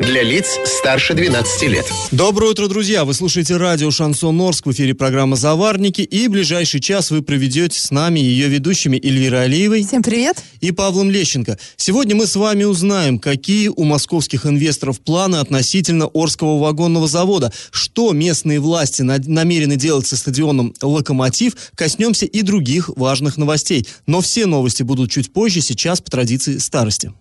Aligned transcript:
Для 0.00 0.22
лиц 0.22 0.58
старше 0.64 1.12
12 1.14 1.62
лет. 1.64 1.84
Доброе 2.12 2.52
утро, 2.52 2.68
друзья! 2.68 3.04
Вы 3.04 3.14
слушаете 3.14 3.56
радио 3.56 3.90
«Шансон 3.90 4.40
Орск» 4.40 4.66
в 4.66 4.72
эфире 4.72 4.94
программа 4.94 5.34
«Заварники» 5.34 6.02
и 6.02 6.28
ближайший 6.28 6.80
час 6.80 7.10
вы 7.10 7.20
проведете 7.20 7.80
с 7.80 7.90
нами 7.90 8.20
ее 8.20 8.48
ведущими 8.48 8.96
Эльвирой 8.96 9.44
Алиевой. 9.44 9.84
Всем 9.84 10.02
привет! 10.02 10.42
И 10.60 10.70
Павлом 10.70 11.10
Лещенко. 11.10 11.58
Сегодня 11.76 12.14
мы 12.14 12.26
с 12.26 12.36
вами 12.36 12.62
узнаем, 12.62 13.18
какие 13.18 13.68
у 13.68 13.82
московских 13.82 14.46
инвесторов 14.46 15.00
планы 15.00 15.36
относительно 15.36 16.06
Орского 16.06 16.60
вагонного 16.60 17.08
завода, 17.08 17.52
что 17.70 18.12
местные 18.12 18.60
власти 18.60 19.02
намерены 19.02 19.76
делать 19.76 20.06
со 20.06 20.16
стадионом 20.16 20.74
«Локомотив», 20.80 21.54
коснемся 21.74 22.24
и 22.24 22.42
других 22.42 22.88
важных 22.96 23.36
новостей. 23.36 23.86
Но 24.06 24.20
все 24.20 24.46
новости 24.46 24.84
будут 24.84 25.10
чуть 25.10 25.32
позже, 25.32 25.60
сейчас 25.60 26.00
по 26.00 26.10
традиции 26.10 26.58
старости. 26.58 27.12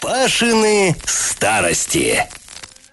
Пашины 0.00 0.96
старости. 1.06 2.28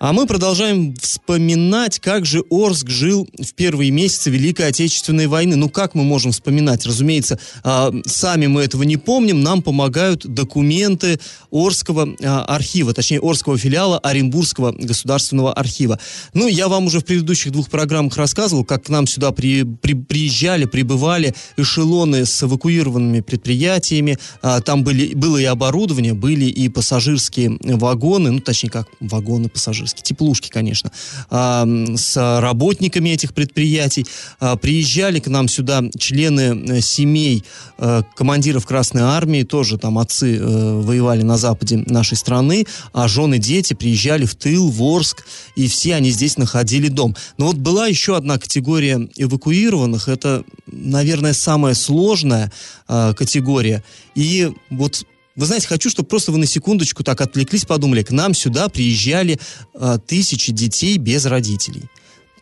А 0.01 0.13
мы 0.13 0.25
продолжаем 0.25 0.95
вспоминать, 0.95 1.99
как 1.99 2.25
же 2.25 2.43
Орск 2.49 2.89
жил 2.89 3.29
в 3.37 3.53
первые 3.53 3.91
месяцы 3.91 4.31
Великой 4.31 4.69
Отечественной 4.69 5.27
войны. 5.27 5.57
Ну, 5.57 5.69
как 5.69 5.93
мы 5.93 6.03
можем 6.03 6.31
вспоминать? 6.31 6.87
Разумеется, 6.87 7.37
э, 7.63 7.91
сами 8.07 8.47
мы 8.47 8.63
этого 8.63 8.81
не 8.81 8.97
помним. 8.97 9.43
Нам 9.43 9.61
помогают 9.61 10.25
документы 10.25 11.19
Орского 11.51 12.15
э, 12.19 12.25
архива, 12.25 12.95
точнее, 12.95 13.19
Орского 13.19 13.59
филиала 13.59 13.99
Оренбургского 13.99 14.71
государственного 14.71 15.53
архива. 15.53 15.99
Ну, 16.33 16.47
я 16.47 16.67
вам 16.67 16.87
уже 16.87 17.01
в 17.01 17.05
предыдущих 17.05 17.51
двух 17.51 17.69
программах 17.69 18.17
рассказывал, 18.17 18.65
как 18.65 18.85
к 18.85 18.89
нам 18.89 19.05
сюда 19.05 19.31
при, 19.31 19.61
при, 19.61 19.93
приезжали, 19.93 20.65
прибывали 20.65 21.35
эшелоны 21.57 22.25
с 22.25 22.41
эвакуированными 22.41 23.19
предприятиями. 23.19 24.17
Э, 24.41 24.61
там 24.65 24.83
были, 24.83 25.13
было 25.13 25.37
и 25.37 25.43
оборудование, 25.45 26.15
были 26.15 26.45
и 26.45 26.69
пассажирские 26.69 27.59
вагоны, 27.61 28.31
ну, 28.31 28.39
точнее, 28.39 28.71
как 28.71 28.87
вагоны 28.99 29.47
пассажирские 29.47 29.90
пассажирские, 29.91 30.03
теплушки, 30.03 30.49
конечно, 30.49 30.91
а, 31.29 31.65
с 31.95 32.39
работниками 32.41 33.09
этих 33.09 33.33
предприятий. 33.33 34.05
А, 34.39 34.55
приезжали 34.55 35.19
к 35.19 35.27
нам 35.27 35.47
сюда 35.47 35.83
члены 35.97 36.77
э, 36.77 36.81
семей 36.81 37.43
э, 37.77 38.03
командиров 38.15 38.65
Красной 38.65 39.01
Армии, 39.01 39.43
тоже 39.43 39.77
там 39.77 39.97
отцы 39.97 40.37
э, 40.37 40.81
воевали 40.81 41.23
на 41.23 41.37
западе 41.37 41.83
нашей 41.87 42.17
страны, 42.17 42.65
а 42.93 43.07
жены, 43.07 43.37
дети 43.37 43.73
приезжали 43.73 44.25
в 44.25 44.35
тыл, 44.35 44.69
в 44.69 44.81
Орск, 44.81 45.25
и 45.55 45.67
все 45.67 45.95
они 45.95 46.11
здесь 46.11 46.37
находили 46.37 46.87
дом. 46.87 47.15
Но 47.37 47.47
вот 47.47 47.57
была 47.57 47.87
еще 47.87 48.15
одна 48.15 48.37
категория 48.37 49.09
эвакуированных, 49.15 50.07
это, 50.07 50.43
наверное, 50.67 51.33
самая 51.33 51.73
сложная 51.73 52.51
категория. 52.87 53.83
И 54.15 54.51
вот 54.69 55.05
вы 55.41 55.47
знаете, 55.47 55.67
хочу, 55.67 55.89
чтобы 55.89 56.07
просто 56.07 56.31
вы 56.31 56.37
на 56.37 56.45
секундочку 56.45 57.03
так 57.03 57.19
отвлеклись, 57.19 57.65
подумали, 57.65 58.03
к 58.03 58.11
нам 58.11 58.35
сюда 58.35 58.69
приезжали 58.69 59.39
э, 59.73 59.97
тысячи 60.05 60.51
детей 60.51 60.97
без 60.97 61.25
родителей. 61.25 61.89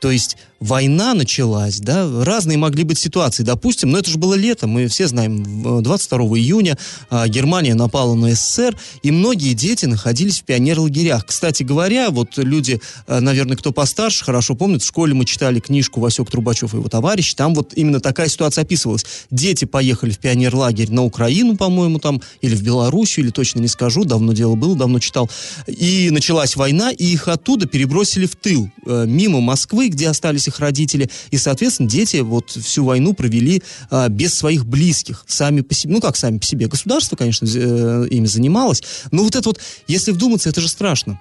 То 0.02 0.12
есть 0.12 0.36
война 0.60 1.14
началась, 1.14 1.80
да, 1.80 2.08
разные 2.24 2.58
могли 2.58 2.84
быть 2.84 3.00
ситуации. 3.00 3.44
Допустим, 3.44 3.92
но 3.92 4.00
это 4.00 4.10
же 4.10 4.18
было 4.18 4.34
лето, 4.34 4.68
мы 4.68 4.88
все 4.88 5.08
знаем, 5.08 5.82
22 5.82 6.20
июня 6.38 6.78
а, 7.10 7.28
Германия 7.28 7.76
напала 7.76 8.14
на 8.16 8.34
СССР, 8.36 8.76
и 9.02 9.12
многие 9.12 9.54
дети 9.54 9.86
находились 9.86 10.42
в 10.42 10.44
пионерлагерях. 10.44 11.26
Кстати 11.26 11.64
говоря, 11.64 12.10
вот 12.10 12.38
люди, 12.38 12.82
а, 13.08 13.22
наверное, 13.22 13.58
кто 13.58 13.72
постарше, 13.72 14.26
хорошо 14.26 14.56
помнят, 14.56 14.82
в 14.82 14.86
школе 14.86 15.14
мы 15.14 15.26
читали 15.26 15.60
книжку 15.60 16.02
Васек 16.02 16.30
Трубачев 16.30 16.74
и 16.74 16.78
его 16.78 16.90
товарищи, 16.90 17.36
там 17.36 17.56
вот 17.56 17.74
именно 17.76 18.00
такая 18.00 18.28
ситуация 18.28 18.64
описывалась. 18.64 19.06
Дети 19.32 19.66
поехали 19.66 20.12
в 20.12 20.20
пионерлагерь 20.20 20.92
на 20.92 21.04
Украину, 21.04 21.56
по-моему, 21.56 22.00
там, 22.00 22.22
или 22.42 22.56
в 22.56 22.64
Белоруссию, 22.64 23.26
или 23.26 23.32
точно 23.32 23.60
не 23.60 23.68
скажу, 23.68 24.04
давно 24.04 24.34
дело 24.34 24.56
было, 24.56 24.76
давно 24.76 25.00
читал. 25.00 25.30
И 25.68 26.10
началась 26.12 26.56
война, 26.56 26.92
и 26.92 27.06
их 27.06 27.28
оттуда 27.28 27.66
перебросили 27.66 28.26
в 28.26 28.36
тыл, 28.36 28.70
э, 28.86 29.06
мимо 29.08 29.40
Москвы, 29.40 29.88
где 29.88 30.10
остались 30.10 30.49
их 30.50 30.60
родители, 30.60 31.10
и, 31.32 31.38
соответственно, 31.38 31.90
дети 31.90 32.18
вот 32.18 32.52
всю 32.52 32.86
войну 32.86 33.14
провели 33.14 33.64
а, 33.90 34.10
без 34.10 34.36
своих 34.36 34.66
близких, 34.66 35.24
сами 35.28 35.62
по 35.62 35.74
себе, 35.74 35.94
ну 35.94 36.02
как 36.02 36.18
сами 36.18 36.38
по 36.38 36.46
себе, 36.46 36.68
государство, 36.68 37.16
конечно, 37.16 37.46
э, 37.46 38.08
ими 38.10 38.26
занималось, 38.26 38.84
но 39.12 39.24
вот 39.24 39.36
это 39.36 39.50
вот, 39.50 39.60
если 39.88 40.12
вдуматься, 40.12 40.50
это 40.50 40.62
же 40.62 40.68
страшно. 40.68 41.20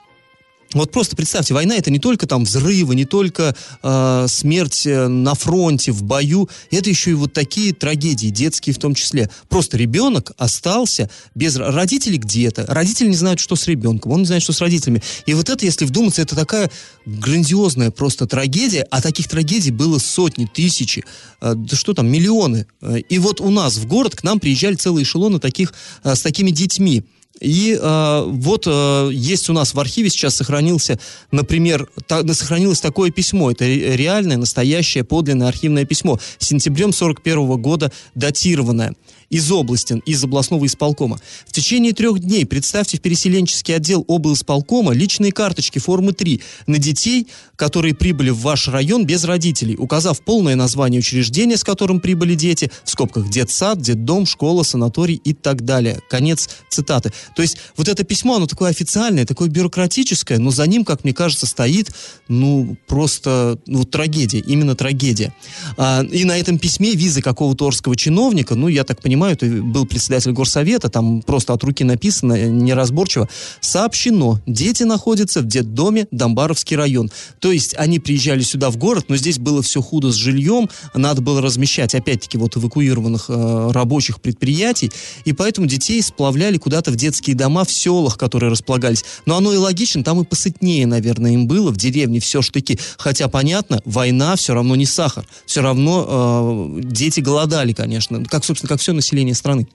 Вот 0.75 0.91
просто 0.93 1.17
представьте, 1.17 1.55
война 1.55 1.77
это 1.77 1.91
не 1.91 1.99
только 1.99 2.27
там 2.27 2.45
взрывы, 2.45 2.95
не 2.95 3.07
только 3.07 3.57
э, 3.83 4.27
смерть 4.29 4.83
на 4.87 5.35
фронте, 5.35 5.93
в 5.93 6.03
бою, 6.03 6.49
это 6.71 6.91
еще 6.91 7.13
и 7.13 7.15
вот 7.15 7.33
такие 7.33 7.73
трагедии, 7.73 8.29
детские 8.29 8.75
в 8.75 8.79
том 8.79 8.95
числе. 8.95 9.31
Просто 9.49 9.79
ребенок 9.79 10.33
остался 10.37 11.09
без 11.35 11.57
родителей 11.57 12.19
где-то, 12.19 12.67
родители 12.69 13.09
не 13.09 13.17
знают, 13.17 13.41
что 13.41 13.57
с 13.57 13.67
ребенком, 13.67 14.13
он 14.13 14.21
не 14.21 14.27
знает, 14.27 14.43
что 14.43 14.53
с 14.53 14.61
родителями. 14.61 15.03
И 15.27 15.35
вот 15.35 15.49
это, 15.49 15.65
если 15.65 15.87
вдуматься, 15.87 16.21
это 16.23 16.37
такая 16.37 16.71
грандиозная 17.07 17.91
просто 17.91 18.27
трагедия, 18.27 18.87
а 18.91 19.01
таких 19.01 19.29
трагедий 19.29 19.71
было 19.71 19.99
сотни, 19.99 20.47
тысячи, 20.47 21.05
э, 21.41 21.55
да 21.55 21.77
что 21.77 21.95
там, 21.95 22.09
миллионы. 22.09 22.67
Э, 22.83 22.99
и 22.99 23.19
вот 23.19 23.41
у 23.41 23.51
нас 23.51 23.77
в 23.77 23.87
город 23.87 24.17
к 24.17 24.23
нам 24.23 24.39
приезжали 24.39 24.75
целые 24.75 25.05
эшелоны 25.05 25.39
таких, 25.39 25.73
э, 26.05 26.15
с 26.15 26.21
такими 26.21 26.51
детьми. 26.51 27.05
И 27.41 27.79
э, 27.81 28.25
вот 28.27 28.65
э, 28.67 29.11
есть 29.13 29.49
у 29.49 29.53
нас 29.53 29.75
в 29.75 29.81
архиве 29.81 30.11
сейчас 30.11 30.37
сохранился, 30.37 30.99
например, 31.31 31.89
та, 32.07 32.27
сохранилось 32.35 32.81
такое 32.81 33.11
письмо. 33.11 33.51
Это 33.51 33.65
реальное, 33.65 34.37
настоящее, 34.37 35.05
подлинное 35.05 35.49
архивное 35.49 35.85
письмо. 35.85 36.19
Сентябрем 36.39 36.93
41 36.93 37.61
года 37.61 37.93
датированное 38.15 38.95
из 39.31 39.51
области, 39.53 40.03
из 40.07 40.25
областного 40.25 40.65
исполкома. 40.67 41.21
В 41.47 41.53
течение 41.53 41.93
трех 41.93 42.19
дней 42.19 42.47
представьте 42.47 42.99
в 42.99 43.01
переселенческий 43.01 43.77
отдел 43.77 44.05
облсполкома 44.09 44.93
личные 44.93 45.33
карточки 45.33 45.79
формы 45.79 46.13
3 46.13 46.41
на 46.67 46.79
детей, 46.79 47.29
которые 47.57 47.95
прибыли 47.95 48.31
в 48.31 48.39
ваш 48.39 48.69
район 48.69 49.05
без 49.05 49.25
родителей, 49.25 49.77
указав 49.77 50.23
полное 50.23 50.55
название 50.55 51.01
учреждения, 51.01 51.57
с 51.57 51.65
которым 51.65 52.01
прибыли 52.01 52.35
дети, 52.35 52.71
в 52.85 52.91
скобках 52.91 53.29
детсад, 53.29 53.81
детдом, 53.81 54.27
школа, 54.27 54.63
санаторий 54.63 55.17
и 55.17 55.35
так 55.35 55.65
далее. 55.65 56.01
Конец 56.09 56.49
цитаты. 56.71 57.13
То 57.37 57.43
есть 57.43 57.59
вот 57.77 57.89
это 57.89 58.05
письмо, 58.05 58.37
оно 58.37 58.47
такое 58.47 58.71
официальное, 58.71 59.27
такое 59.27 59.49
бюрократическое, 59.49 60.39
но 60.39 60.51
за 60.51 60.67
ним, 60.67 60.85
как 60.85 61.05
мне 61.05 61.13
кажется, 61.13 61.47
стоит, 61.47 61.93
ну, 62.29 62.77
просто, 62.87 63.59
ну, 63.67 63.85
трагедия, 63.85 64.39
именно 64.39 64.75
трагедия. 64.75 65.35
А, 65.77 66.03
и 66.03 66.25
на 66.25 66.39
этом 66.39 66.59
письме 66.59 66.95
визы 66.95 67.21
какого-то 67.21 67.67
орского 67.67 67.97
чиновника, 67.97 68.55
ну, 68.55 68.69
я 68.69 68.85
так 68.85 69.03
понимаю, 69.03 69.18
понимаю, 69.19 69.35
это 69.35 69.47
был 69.47 69.85
председатель 69.85 70.31
горсовета, 70.31 70.89
там 70.89 71.23
просто 71.23 71.53
от 71.53 71.65
руки 71.65 71.83
написано, 71.83 72.49
неразборчиво, 72.49 73.29
сообщено, 73.61 74.41
дети 74.47 74.85
находятся 74.85 75.41
в 75.41 75.47
детдоме 75.47 76.07
Домбаровский 76.13 76.77
район. 76.77 77.11
То 77.41 77.51
есть 77.51 77.75
они 77.77 77.99
приезжали 77.99 78.43
сюда 78.43 78.71
в 78.71 78.77
город, 78.77 79.07
но 79.09 79.17
здесь 79.17 79.39
было 79.39 79.61
все 79.61 79.83
худо 79.83 80.13
с 80.13 80.15
жильем, 80.15 80.71
надо 80.95 81.21
было 81.21 81.43
размещать, 81.43 81.97
опять-таки, 81.97 82.39
вот 82.39 82.57
эвакуированных 82.57 83.27
э, 83.29 83.71
рабочих 83.73 84.21
предприятий, 84.21 84.93
и 85.25 85.33
поэтому 85.33 85.67
детей 85.67 86.01
сплавляли 86.01 86.59
куда-то 86.59 86.93
в 86.93 86.97
детские 86.97 87.35
дома 87.35 87.65
в 87.65 87.73
селах, 87.73 88.19
которые 88.19 88.53
располагались. 88.53 89.05
Но 89.27 89.37
оно 89.37 89.53
и 89.53 89.57
логично, 89.57 90.05
там 90.05 90.21
и 90.21 90.25
посытнее, 90.25 90.87
наверное, 90.87 91.33
им 91.33 91.49
было, 91.49 91.73
в 91.73 91.77
деревне 91.77 92.21
все 92.21 92.41
штыки. 92.41 92.79
Хотя, 92.99 93.27
понятно, 93.27 93.81
война 93.85 94.37
все 94.37 94.55
равно 94.55 94.77
не 94.77 94.87
сахар. 94.87 95.27
Все 95.47 95.61
равно 95.61 96.79
э, 96.79 96.83
дети 96.85 97.21
голодали, 97.21 97.73
конечно. 97.73 98.25
Как, 98.25 98.45
собственно, 98.45 98.69
как 98.69 98.81
все 98.81 98.93
население 98.93 99.08
населения 99.09 99.35
страны. 99.35 99.67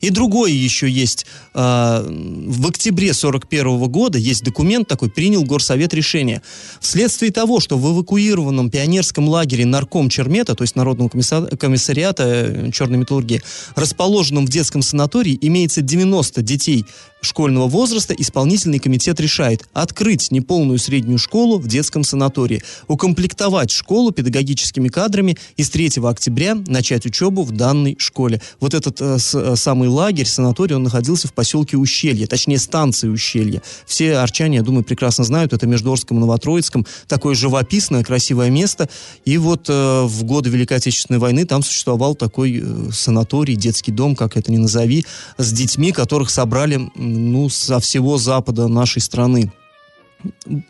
И 0.00 0.10
другое 0.10 0.50
еще 0.50 0.90
есть. 0.90 1.26
А, 1.54 2.04
в 2.06 2.66
октябре 2.68 3.14
41 3.14 3.88
года 3.88 4.18
есть 4.18 4.42
документ 4.42 4.88
такой, 4.88 5.10
принял 5.10 5.44
Горсовет 5.44 5.94
решение. 5.94 6.42
Вследствие 6.80 7.32
того, 7.32 7.60
что 7.60 7.78
в 7.78 7.94
эвакуированном 7.94 8.68
пионерском 8.70 9.28
лагере 9.28 9.64
нарком 9.64 10.08
Чермета, 10.08 10.54
то 10.54 10.62
есть 10.62 10.76
Народного 10.76 11.08
комиссариата 11.08 12.24
э, 12.24 12.70
черной 12.72 12.98
металлургии, 12.98 13.42
расположенном 13.76 14.46
в 14.46 14.50
детском 14.50 14.82
санатории, 14.82 15.38
имеется 15.40 15.80
90 15.80 16.42
детей 16.42 16.84
школьного 17.22 17.68
возраста 17.68 18.14
исполнительный 18.14 18.78
комитет 18.78 19.20
решает 19.20 19.66
открыть 19.72 20.30
неполную 20.30 20.78
среднюю 20.78 21.18
школу 21.18 21.58
в 21.58 21.66
детском 21.68 22.04
санатории, 22.04 22.62
укомплектовать 22.88 23.70
школу 23.70 24.10
педагогическими 24.10 24.88
кадрами 24.88 25.38
и 25.56 25.62
с 25.62 25.70
3 25.70 25.92
октября 26.04 26.56
начать 26.66 27.06
учебу 27.06 27.44
в 27.44 27.52
данной 27.52 27.96
школе. 27.98 28.42
Вот 28.60 28.74
этот 28.74 29.00
э, 29.00 29.18
с, 29.18 29.34
э, 29.34 29.56
самый 29.56 29.88
лагерь, 29.88 30.26
санаторий, 30.26 30.74
он 30.74 30.82
находился 30.82 31.28
в 31.28 31.32
поселке 31.32 31.76
Ущелье, 31.76 32.26
точнее 32.26 32.58
станции 32.58 33.08
Ущелье. 33.08 33.62
Все 33.86 34.16
арчане, 34.16 34.56
я 34.56 34.62
думаю, 34.62 34.84
прекрасно 34.84 35.24
знают, 35.24 35.52
это 35.52 35.66
между 35.66 35.92
Орском 35.92 36.18
и 36.18 36.20
Новотроицком, 36.20 36.86
такое 37.06 37.34
живописное, 37.34 38.02
красивое 38.02 38.50
место. 38.50 38.88
И 39.24 39.38
вот 39.38 39.66
э, 39.68 40.02
в 40.02 40.24
годы 40.24 40.50
Великой 40.50 40.78
Отечественной 40.78 41.20
войны 41.20 41.44
там 41.44 41.62
существовал 41.62 42.16
такой 42.16 42.60
э, 42.62 42.90
санаторий, 42.92 43.54
детский 43.54 43.92
дом, 43.92 44.16
как 44.16 44.36
это 44.36 44.50
ни 44.50 44.56
назови, 44.56 45.06
с 45.38 45.52
детьми, 45.52 45.92
которых 45.92 46.30
собрали 46.30 46.90
ну, 47.12 47.48
со 47.48 47.80
всего 47.80 48.18
запада 48.18 48.68
нашей 48.68 49.02
страны 49.02 49.52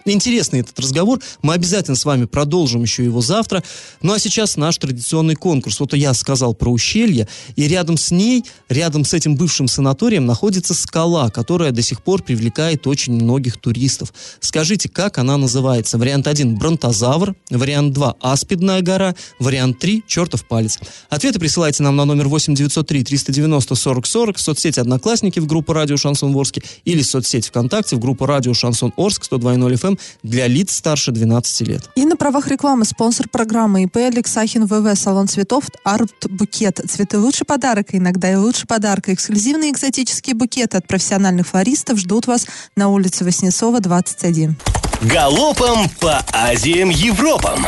интересный 0.04 0.60
этот 0.60 0.78
разговор. 0.78 1.20
Мы 1.43 1.54
обязательно 1.54 1.96
с 1.96 2.04
вами 2.04 2.25
продолжим 2.25 2.82
еще 2.82 3.04
его 3.04 3.20
завтра. 3.20 3.62
Ну 4.00 4.12
а 4.12 4.19
сейчас 4.19 4.56
наш 4.56 4.78
традиционный 4.78 5.34
конкурс. 5.34 5.81
Вот 5.81 5.94
я 5.94 6.14
сказал 6.14 6.54
про 6.54 6.70
ущелье, 6.70 7.28
и 7.56 7.69
рядом 7.69 7.96
с 7.96 8.10
ней, 8.10 8.44
рядом 8.69 9.04
с 9.04 9.14
этим 9.14 9.37
бывшим 9.37 9.69
санаторием 9.69 10.26
находится 10.26 10.75
скала, 10.75 11.31
которая 11.31 11.72
до 11.72 11.82
сих 11.82 12.02
пор 12.02 12.22
привлекает 12.22 12.87
очень 12.87 13.14
многих 13.14 13.56
туристов. 13.58 14.12
Скажите, 14.40 14.88
как 14.88 15.19
она 15.19 15.37
называется? 15.37 15.98
Вариант 15.98 16.26
1– 16.26 16.56
Бронтозавр, 16.58 17.34
вариант 17.50 17.93
2– 17.93 18.16
Аспидная 18.20 18.82
гора, 18.82 19.14
вариант 19.38 19.78
3– 19.78 20.05
Чертов 20.06 20.46
палец. 20.46 20.78
Ответы 21.10 21.38
присылайте 21.38 21.82
нам 21.82 21.96
на 21.96 22.05
номер 22.05 22.28
8 22.28 22.55
903 22.55 23.05
390 23.05 23.75
40 23.75 24.06
40 24.06 24.37
в 24.37 24.40
соцсети 24.40 24.81
«Одноклассники» 24.81 25.40
в 25.40 25.46
группу 25.46 25.72
«Радио 25.72 25.96
Шансон 25.96 26.34
Орске» 26.37 26.62
или 26.84 27.02
в 27.02 27.06
соцсети 27.06 27.48
ВКонтакте 27.48 27.96
в 27.96 27.98
группу 27.98 28.26
«Радио 28.26 28.55
Шансон 28.55 28.93
Орск» 28.96 29.25
102.0 29.43 29.75
FM 29.75 30.00
для 30.23 30.47
лиц 30.47 30.73
старше 30.77 31.12
12 31.12 31.69
лет. 31.69 31.91
И 31.94 32.05
на 32.05 32.17
правах 32.17 32.49
рекламы 32.49 32.85
спонсор 32.85 33.29
программы 33.29 33.85
ИП 33.85 33.97
Алексахин 33.97 34.67
ВВ 34.67 34.99
Салон 34.99 35.29
цветов 35.29 35.65
Арт 35.85 36.31
Букет. 36.31 36.81
Цветы 36.89 37.19
лучший 37.19 37.47
подарок, 37.47 37.89
иногда 37.93 38.31
и 38.33 38.37
лучше 38.37 38.67
подарка. 38.67 39.12
Эксклюзивные 39.12 39.71
экзотические 39.71 40.35
букеты 40.35 40.79
от 40.79 40.87
профессиональных 40.87 41.47
флористов 41.47 41.99
ждут 41.99 42.27
вас 42.27 42.47
на 42.77 42.89
улице 42.89 43.25
Воснецова, 43.25 43.81
21. 43.81 44.56
Галопом 45.03 45.89
по 46.00 46.25
Азиям 46.33 46.89
Европам! 46.91 47.67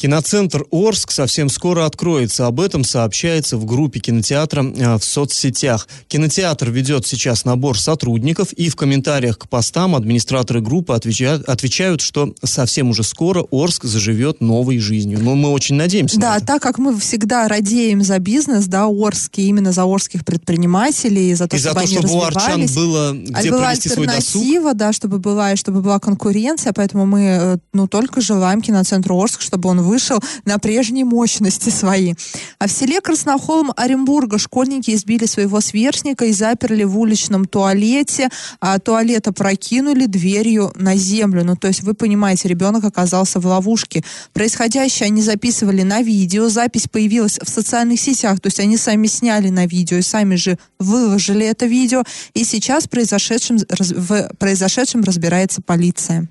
Киноцентр 0.00 0.64
Орск 0.70 1.10
совсем 1.10 1.50
скоро 1.50 1.84
откроется. 1.84 2.46
Об 2.46 2.60
этом 2.60 2.84
сообщается 2.84 3.58
в 3.58 3.66
группе 3.66 4.00
кинотеатра 4.00 4.64
э, 4.64 4.96
в 4.96 5.04
соцсетях. 5.04 5.88
Кинотеатр 6.08 6.70
ведет 6.70 7.06
сейчас 7.06 7.44
набор 7.44 7.78
сотрудников, 7.78 8.54
и 8.54 8.70
в 8.70 8.76
комментариях 8.76 9.36
к 9.36 9.46
постам 9.46 9.94
администраторы 9.94 10.62
группы 10.62 10.94
отвечают, 10.94 11.46
отвечают 11.46 12.00
что 12.00 12.32
совсем 12.42 12.88
уже 12.88 13.02
скоро 13.02 13.44
Орск 13.50 13.84
заживет 13.84 14.40
новой 14.40 14.78
жизнью. 14.78 15.18
Но 15.20 15.34
мы 15.34 15.50
очень 15.50 15.74
надеемся. 15.74 16.18
Да, 16.18 16.40
так 16.40 16.62
как 16.62 16.78
мы 16.78 16.98
всегда 16.98 17.46
радеем 17.46 18.02
за 18.02 18.18
бизнес, 18.20 18.68
да, 18.68 18.86
Орский, 18.86 19.48
именно 19.48 19.70
за 19.70 19.84
орских 19.84 20.24
предпринимателей, 20.24 21.34
за 21.34 21.46
то, 21.46 21.56
и 21.56 21.58
чтобы 21.58 21.74
за 21.74 21.80
то, 21.80 21.86
чтобы 21.86 22.14
у 22.14 22.22
арчан 22.22 22.66
было 22.74 23.12
где 23.12 23.50
была 23.50 23.66
провести 23.66 23.90
свой 23.90 24.06
досуг. 24.06 24.76
да, 24.76 24.94
чтобы 24.94 25.18
была, 25.18 25.52
и 25.52 25.56
чтобы 25.56 25.82
была 25.82 25.98
конкуренция, 25.98 26.72
поэтому 26.72 27.04
мы, 27.04 27.20
э, 27.20 27.58
ну, 27.74 27.86
только 27.86 28.22
желаем 28.22 28.62
киноцентру 28.62 29.20
Орск, 29.20 29.42
чтобы 29.42 29.68
он 29.68 29.89
вышел 29.90 30.20
на 30.44 30.58
прежние 30.58 31.04
мощности 31.04 31.68
свои. 31.68 32.14
А 32.58 32.68
в 32.68 32.70
селе 32.72 33.00
Краснохолм 33.00 33.72
Оренбурга 33.76 34.38
школьники 34.38 34.92
избили 34.92 35.26
своего 35.26 35.60
сверстника 35.60 36.24
и 36.26 36.32
заперли 36.32 36.84
в 36.84 36.96
уличном 36.96 37.44
туалете. 37.44 38.28
А 38.60 38.78
туалет 38.78 39.26
опрокинули 39.26 40.06
дверью 40.06 40.72
на 40.76 40.94
землю. 40.96 41.44
Ну, 41.44 41.56
то 41.56 41.68
есть, 41.68 41.82
вы 41.82 41.94
понимаете, 41.94 42.48
ребенок 42.48 42.84
оказался 42.84 43.40
в 43.40 43.46
ловушке. 43.46 44.04
Происходящее 44.32 45.06
они 45.06 45.22
записывали 45.22 45.82
на 45.82 46.02
видео. 46.02 46.48
Запись 46.48 46.86
появилась 46.86 47.38
в 47.42 47.48
социальных 47.48 48.00
сетях. 48.00 48.40
То 48.40 48.46
есть, 48.46 48.60
они 48.60 48.76
сами 48.76 49.08
сняли 49.08 49.48
на 49.48 49.66
видео 49.66 49.96
и 49.98 50.02
сами 50.02 50.36
же 50.36 50.56
выложили 50.78 51.44
это 51.44 51.66
видео. 51.66 52.04
И 52.34 52.44
сейчас 52.44 52.86
произошедшим, 52.86 53.58
в 53.58 54.30
произошедшем 54.38 55.02
разбирается 55.02 55.60
полиция. 55.62 56.28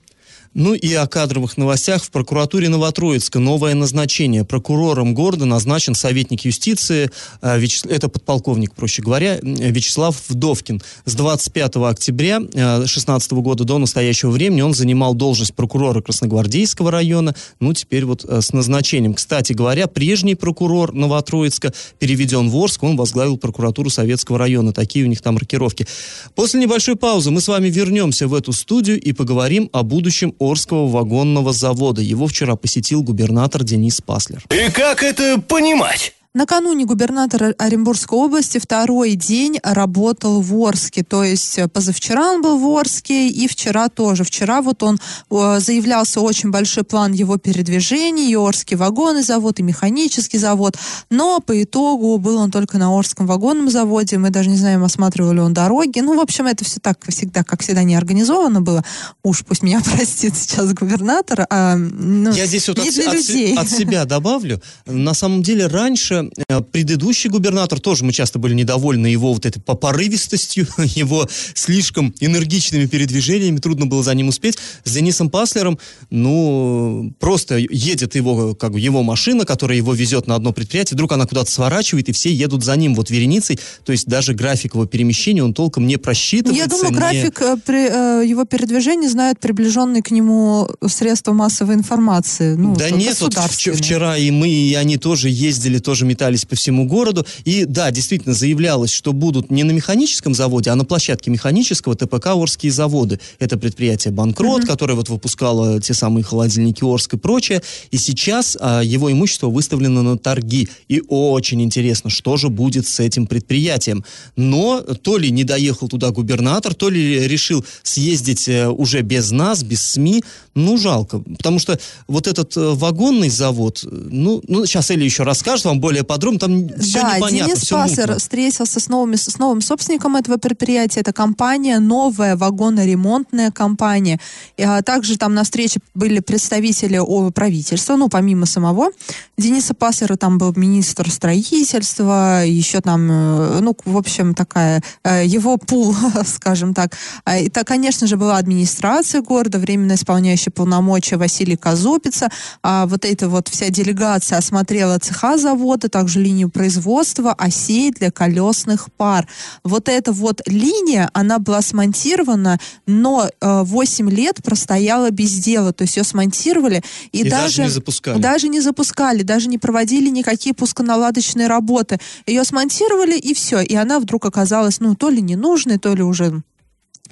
Ну 0.55 0.73
и 0.73 0.93
о 0.95 1.05
кадровых 1.05 1.57
новостях. 1.57 2.03
В 2.03 2.09
прокуратуре 2.09 2.69
Новотроицка 2.69 3.37
новое 3.37 3.75
назначение. 3.75 4.43
Прокурором 4.43 5.13
города 5.13 5.45
назначен 5.45 5.93
советник 5.93 6.43
юстиции, 6.43 7.11
Вячес- 7.41 7.87
это 7.87 8.09
подполковник, 8.09 8.73
проще 8.73 9.03
говоря, 9.03 9.37
Вячеслав 9.43 10.15
Вдовкин. 10.27 10.81
С 11.05 11.13
25 11.13 11.75
октября 11.89 12.39
2016 12.39 13.31
года 13.33 13.63
до 13.63 13.77
настоящего 13.77 14.31
времени 14.31 14.61
он 14.61 14.73
занимал 14.73 15.13
должность 15.13 15.53
прокурора 15.53 16.01
Красногвардейского 16.01 16.89
района. 16.89 17.35
Ну, 17.59 17.73
теперь 17.73 18.05
вот 18.05 18.25
э, 18.25 18.41
с 18.41 18.51
назначением. 18.51 19.13
Кстати 19.13 19.53
говоря, 19.53 19.85
прежний 19.85 20.33
прокурор 20.33 20.93
Новотроицка 20.93 21.73
переведен 21.99 22.49
в 22.49 22.57
Орск, 22.57 22.81
он 22.81 22.97
возглавил 22.97 23.37
прокуратуру 23.37 23.91
Советского 23.91 24.39
района. 24.39 24.73
Такие 24.73 25.05
у 25.05 25.07
них 25.07 25.21
там 25.21 25.35
маркировки. 25.35 25.85
После 26.33 26.59
небольшой 26.59 26.95
паузы 26.95 27.29
мы 27.29 27.39
с 27.39 27.47
вами 27.47 27.69
вернемся 27.69 28.27
в 28.27 28.33
эту 28.33 28.51
студию 28.51 28.99
и 28.99 29.13
поговорим 29.13 29.69
о 29.73 29.83
будущем 29.83 30.33
Орского 30.39 30.87
вагонного 30.87 31.53
завода. 31.53 32.01
Его 32.01 32.27
вчера 32.27 32.55
посетил 32.55 33.03
губернатор 33.03 33.63
Денис 33.63 34.01
Паслер. 34.01 34.43
И 34.49 34.71
как 34.71 35.03
это 35.03 35.39
понимать? 35.41 36.13
Накануне 36.35 36.85
губернатор 36.85 37.55
Оренбургской 37.57 38.15
области 38.15 38.59
второй 38.59 39.15
день 39.15 39.59
работал 39.63 40.41
в 40.41 40.53
Орске. 40.63 41.03
То 41.03 41.23
есть 41.23 41.57
э, 41.57 41.67
позавчера 41.67 42.33
он 42.33 42.43
был 42.43 42.59
в 42.59 42.77
Орске 42.77 43.29
и 43.29 43.47
вчера 43.47 43.89
тоже. 43.89 44.23
Вчера 44.23 44.61
вот 44.61 44.83
он 44.83 44.99
э, 45.31 45.59
заявлялся 45.59 46.21
очень 46.21 46.51
большой 46.51 46.83
план 46.83 47.13
его 47.13 47.37
передвижений, 47.37 48.29
и 48.31 48.35
Орский 48.35 48.77
вагонный 48.77 49.23
завод, 49.23 49.59
и 49.59 49.63
механический 49.63 50.37
завод. 50.37 50.77
Но 51.09 51.39
по 51.39 51.63
итогу 51.63 52.15
был 52.19 52.37
он 52.37 52.51
только 52.51 52.77
на 52.77 52.95
Орском 52.95 53.25
вагонном 53.25 53.71
заводе. 53.71 54.19
Мы 54.19 54.29
даже 54.29 54.51
не 54.51 54.57
знаем, 54.57 54.83
осматривал 54.83 55.31
ли 55.31 55.39
он 55.39 55.55
дороги. 55.55 55.99
Ну, 55.99 56.15
в 56.15 56.19
общем, 56.19 56.45
это 56.45 56.63
все 56.63 56.79
так 56.79 56.99
всегда, 57.07 57.43
как 57.43 57.63
всегда, 57.63 57.81
не 57.81 57.95
организовано 57.95 58.61
было. 58.61 58.85
Уж 59.23 59.43
пусть 59.45 59.63
меня 59.63 59.81
простит 59.95 60.37
сейчас 60.37 60.73
губернатор. 60.73 61.47
А, 61.49 61.75
ну, 61.75 62.31
Я 62.33 62.45
здесь 62.45 62.67
вот 62.67 62.77
от, 62.77 62.87
от 62.87 63.15
от 63.57 63.69
себя 63.71 64.05
добавлю. 64.05 64.61
На 64.85 65.15
самом 65.15 65.41
деле 65.41 65.65
раньше 65.65 66.18
э, 66.47 66.61
предыдущий 66.61 67.29
губернатор, 67.29 67.79
тоже 67.79 68.03
мы 68.03 68.11
часто 68.11 68.39
были 68.39 68.53
недовольны 68.53 69.07
его 69.07 69.33
вот 69.33 69.45
этой 69.45 69.59
порывистостью, 69.61 70.67
его 70.77 71.27
слишком 71.53 72.13
энергичными 72.19 72.85
передвижениями, 72.85 73.57
трудно 73.57 73.85
было 73.85 74.03
за 74.03 74.13
ним 74.13 74.29
успеть. 74.29 74.57
С 74.83 74.93
Денисом 74.93 75.29
Паслером, 75.29 75.79
ну, 76.09 77.13
просто 77.19 77.57
едет 77.57 78.15
его, 78.15 78.55
как 78.55 78.73
бы, 78.73 78.79
его 78.79 79.03
машина, 79.03 79.45
которая 79.45 79.77
его 79.77 79.93
везет 79.93 80.27
на 80.27 80.35
одно 80.35 80.53
предприятие, 80.53 80.95
вдруг 80.95 81.11
она 81.11 81.25
куда-то 81.25 81.51
сворачивает, 81.51 82.09
и 82.09 82.11
все 82.11 82.31
едут 82.33 82.63
за 82.63 82.75
ним 82.75 82.95
вот 82.95 83.09
вереницей, 83.09 83.59
то 83.83 83.91
есть 83.91 84.07
даже 84.07 84.33
график 84.33 84.73
его 84.75 84.85
перемещения 84.85 85.43
он 85.43 85.53
толком 85.53 85.87
не 85.87 85.97
просчитывается. 85.97 86.63
Я 86.63 86.67
думаю, 86.67 86.91
не- 86.91 86.97
график 86.97 87.41
э, 87.41 87.57
при- 87.65 88.23
э, 88.23 88.27
его 88.27 88.45
передвижения 88.45 89.09
знают 89.09 89.39
приближенные 89.39 90.03
к 90.03 90.11
нему 90.11 90.69
средства 90.87 91.33
массовой 91.33 91.75
информации. 91.75 92.55
Ну, 92.55 92.75
да 92.75 92.89
нет, 92.89 93.19
вот 93.21 93.33
вчера 93.33 94.17
и 94.17 94.31
мы, 94.31 94.49
и 94.49 94.73
они 94.73 94.97
тоже 94.97 95.29
ездили, 95.29 95.79
тоже 95.79 96.05
метались 96.09 96.45
по 96.45 96.55
всему 96.55 96.85
городу. 96.85 97.25
И 97.45 97.65
да, 97.65 97.91
действительно 97.91 98.33
заявлялось, 98.33 98.91
что 98.91 99.13
будут 99.13 99.51
не 99.51 99.63
на 99.63 99.71
механическом 99.71 100.33
заводе, 100.33 100.71
а 100.71 100.75
на 100.75 100.85
площадке 100.85 101.31
механического 101.31 101.95
ТПК 101.95 102.27
Орские 102.27 102.71
заводы. 102.71 103.19
Это 103.39 103.57
предприятие 103.57 104.11
Банкрот, 104.11 104.65
которое 104.65 104.95
вот 104.95 105.09
выпускало 105.09 105.79
те 105.81 105.93
самые 105.93 106.23
холодильники 106.23 106.83
Орск 106.83 107.13
и 107.13 107.17
прочее. 107.17 107.61
И 107.91 107.97
сейчас 107.97 108.57
а, 108.59 108.81
его 108.81 109.11
имущество 109.11 109.47
выставлено 109.47 110.01
на 110.01 110.17
торги. 110.17 110.67
И 110.87 111.01
очень 111.07 111.61
интересно, 111.61 112.09
что 112.09 112.37
же 112.37 112.49
будет 112.49 112.87
с 112.87 112.99
этим 112.99 113.27
предприятием. 113.27 114.03
Но 114.35 114.81
то 114.81 115.17
ли 115.17 115.31
не 115.31 115.43
доехал 115.43 115.87
туда 115.87 116.11
губернатор, 116.11 116.73
то 116.73 116.89
ли 116.89 117.27
решил 117.27 117.63
съездить 117.83 118.47
э, 118.47 118.67
уже 118.67 119.01
без 119.01 119.31
нас, 119.31 119.63
без 119.63 119.81
СМИ. 119.83 120.23
Ну, 120.55 120.77
жалко. 120.77 121.19
Потому 121.19 121.59
что 121.59 121.79
вот 122.07 122.27
этот 122.27 122.55
э, 122.57 122.73
вагонный 122.73 123.29
завод, 123.29 123.83
э, 123.83 123.87
ну, 123.91 124.41
ну, 124.47 124.65
сейчас 124.65 124.91
Эля 124.91 125.03
еще 125.03 125.23
расскажет 125.23 125.65
вам 125.65 125.79
более 125.79 125.98
подробно, 126.03 126.39
там 126.39 126.69
все 126.79 127.01
да, 127.01 127.17
непонятно, 127.17 127.47
Денис 127.47 127.63
все 127.63 127.75
Паслер 127.75 128.07
мутно. 128.07 128.19
встретился 128.19 128.79
с, 128.79 128.87
новыми, 128.89 129.15
с 129.15 129.37
новым 129.37 129.61
собственником 129.61 130.15
этого 130.15 130.37
предприятия. 130.37 131.01
Это 131.01 131.13
компания, 131.13 131.79
новая 131.79 132.35
вагоноремонтная 132.35 133.51
компания. 133.51 134.19
И, 134.57 134.63
а, 134.63 134.81
также 134.81 135.17
там 135.17 135.33
на 135.33 135.43
встрече 135.43 135.79
были 135.93 136.19
представители 136.19 136.99
правительства, 137.31 137.95
ну, 137.95 138.09
помимо 138.09 138.45
самого 138.45 138.91
Дениса 139.37 139.73
Паслера, 139.73 140.15
там 140.15 140.37
был 140.37 140.53
министр 140.55 141.09
строительства, 141.09 142.43
еще 142.45 142.81
там, 142.81 143.09
э, 143.09 143.59
ну, 143.61 143.75
в 143.85 143.97
общем, 143.97 144.35
такая, 144.35 144.83
э, 145.03 145.25
его 145.25 145.57
пул, 145.57 145.95
скажем 146.25 146.73
так. 146.73 146.95
А, 147.23 147.37
Это, 147.37 147.63
конечно 147.63 148.07
же, 148.07 148.17
была 148.17 148.37
администрация 148.37 149.21
города, 149.21 149.57
временно 149.57 149.93
исполняющая 149.93 150.51
полномочия 150.51 151.17
Василий 151.17 151.55
Казупица. 151.55 152.29
А 152.63 152.85
вот 152.85 153.05
эта 153.05 153.29
вот 153.29 153.47
вся 153.47 153.69
делегация 153.69 154.37
осмотрела 154.37 154.99
цеха 154.99 155.37
завода, 155.37 155.88
также 155.89 156.21
линию 156.21 156.49
производства 156.49 157.33
осей 157.33 157.91
для 157.91 158.11
колесных 158.11 158.91
пар. 158.93 159.27
Вот 159.63 159.89
эта 159.89 160.11
вот 160.11 160.41
линия, 160.45 161.09
она 161.13 161.39
была 161.39 161.61
смонтирована, 161.61 162.59
но 162.85 163.29
э, 163.41 163.63
8 163.63 164.09
лет 164.09 164.43
простояла 164.43 165.11
без 165.11 165.31
дела. 165.31 165.73
То 165.73 165.83
есть 165.83 165.97
ее 165.97 166.03
смонтировали 166.03 166.83
и, 167.11 167.21
И 167.21 167.29
даже 167.29 167.63
не 167.63 167.69
запускали. 167.69 168.19
Даже 168.19 168.47
не 168.47 168.61
запускали, 168.61 169.23
даже 169.23 169.49
не 169.49 169.57
проводили 169.57 170.09
никакие 170.09 170.53
пусконаладочные 170.53 171.47
работы. 171.47 171.99
Ее 172.25 172.43
смонтировали 172.43 173.17
и 173.17 173.33
все. 173.33 173.61
И 173.61 173.75
она 173.75 173.99
вдруг 173.99 174.25
оказалась, 174.25 174.79
ну, 174.79 174.95
то 174.95 175.09
ли 175.09 175.21
ненужной, 175.21 175.77
то 175.77 175.93
ли 175.93 176.03
уже 176.03 176.41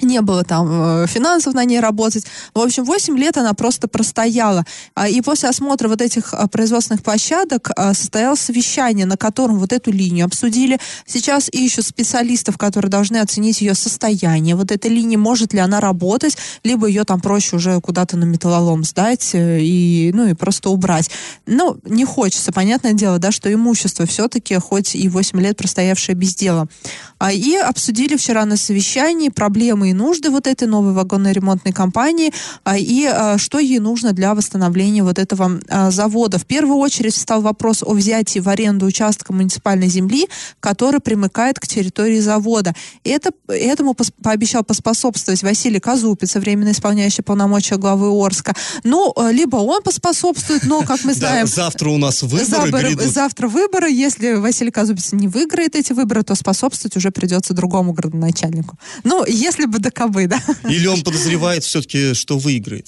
не 0.02 0.22
было 0.22 0.44
там 0.44 0.68
э, 1.04 1.08
финансов 1.08 1.54
на 1.54 1.66
ней 1.66 1.80
работать. 1.80 2.26
В 2.54 2.60
общем, 2.60 2.84
8 2.84 3.18
лет 3.18 3.38
она 3.38 3.54
просто 3.54 3.88
простояла. 3.88 4.66
А, 4.96 5.08
и 5.08 5.22
после 5.22 5.50
осмотра 5.50 5.88
вот 5.88 6.02
этих 6.02 6.34
а, 6.34 6.48
производственных 6.48 7.04
площадок 7.04 7.72
а, 7.76 7.94
состоялось 7.94 8.40
совещание, 8.40 9.06
на 9.06 9.18
котором 9.18 9.60
вот 9.60 9.74
эту 9.74 9.92
линию 9.92 10.26
обсудили. 10.26 10.80
Сейчас 11.06 11.50
ищут 11.50 11.86
специалистов, 11.86 12.58
которые 12.58 12.90
должны 12.90 13.18
оценить 13.18 13.62
ее 13.62 13.74
состояние. 13.74 14.56
Вот 14.56 14.72
эта 14.72 14.88
линия, 14.88 15.18
может 15.18 15.54
ли 15.54 15.60
она 15.60 15.80
работать, 15.80 16.38
либо 16.64 16.88
ее 16.88 17.04
там 17.04 17.20
проще 17.20 17.56
уже 17.56 17.80
куда-то 17.82 18.18
на 18.18 18.26
металлолом 18.26 18.84
сдать 18.84 19.32
э, 19.34 19.60
и, 19.62 20.12
ну, 20.14 20.28
и 20.28 20.34
просто 20.34 20.70
убрать. 20.70 21.10
Ну, 21.46 21.78
не 21.86 22.06
хочется, 22.06 22.52
понятное 22.52 22.94
дело, 22.94 23.20
да, 23.20 23.32
что 23.32 23.52
имущество 23.52 24.06
все-таки, 24.06 24.56
хоть 24.56 24.96
и 24.96 25.10
8 25.10 25.40
лет 25.42 25.58
простоявшее 25.58 26.16
без 26.16 26.36
дела. 26.36 26.68
И 27.32 27.56
обсудили 27.56 28.16
вчера 28.16 28.46
на 28.46 28.58
совещании 28.58 29.30
проблемы 29.30 29.90
и 29.90 29.94
нужды 29.94 30.30
вот 30.30 30.48
этой 30.48 30.68
новой 30.68 30.94
вагонной 30.94 31.34
ремонтной 31.34 31.74
компании 31.74 32.32
а, 32.64 32.78
и 32.78 33.06
а, 33.06 33.38
что 33.38 33.60
ей 33.60 33.80
нужно 33.80 34.14
для 34.14 34.36
восстановления 34.36 35.04
вот 35.04 35.20
этого 35.20 35.60
а, 35.68 35.92
завода. 35.92 36.38
В 36.38 36.46
первую 36.46 36.78
очередь 36.78 37.16
стал 37.16 37.42
вопрос 37.42 37.84
о 37.84 37.94
взятии 37.94 38.40
в 38.40 38.48
аренду 38.50 38.86
участка 38.86 39.34
муниципальной 39.34 39.88
земли, 39.88 40.28
который 40.60 41.00
примыкает 41.00 41.60
к 41.60 41.68
территории 41.68 42.20
завода. 42.20 42.74
Это, 43.04 43.32
этому 43.48 43.96
пообещал 44.22 44.64
поспособствовать 44.64 45.44
Василий 45.44 45.80
Казупиц, 45.80 46.36
временно 46.36 46.72
исполняющий 46.72 47.24
полномочия 47.24 47.78
главы 47.78 48.10
Орска. 48.10 48.56
Ну, 48.84 49.14
либо 49.32 49.58
он 49.58 49.82
поспособствует, 49.82 50.64
но, 50.66 50.82
как 50.82 51.04
мы 51.04 51.14
знаем... 51.16 51.48
завтра 51.48 51.90
у 51.90 51.98
нас 51.98 52.22
выборы 52.22 52.96
Завтра 53.08 53.48
выборы. 53.48 53.92
Если 53.92 54.34
Василий 54.34 54.72
Казупиц 54.72 55.14
не 55.14 55.28
выиграет 55.28 55.76
эти 55.76 55.94
выборы, 55.94 56.24
то 56.24 56.36
способствовать 56.36 56.96
уже 56.98 57.07
придется 57.12 57.54
другому 57.54 57.94
градоначальнику. 57.94 58.78
Ну, 59.04 59.26
если 59.26 59.66
бы 59.66 59.80
до 59.80 59.92
кобы, 59.92 60.28
да. 60.28 60.40
Или 60.70 60.88
он 60.88 61.02
подозревает 61.04 61.64
все-таки, 61.64 62.14
что 62.14 62.38
выиграет? 62.38 62.88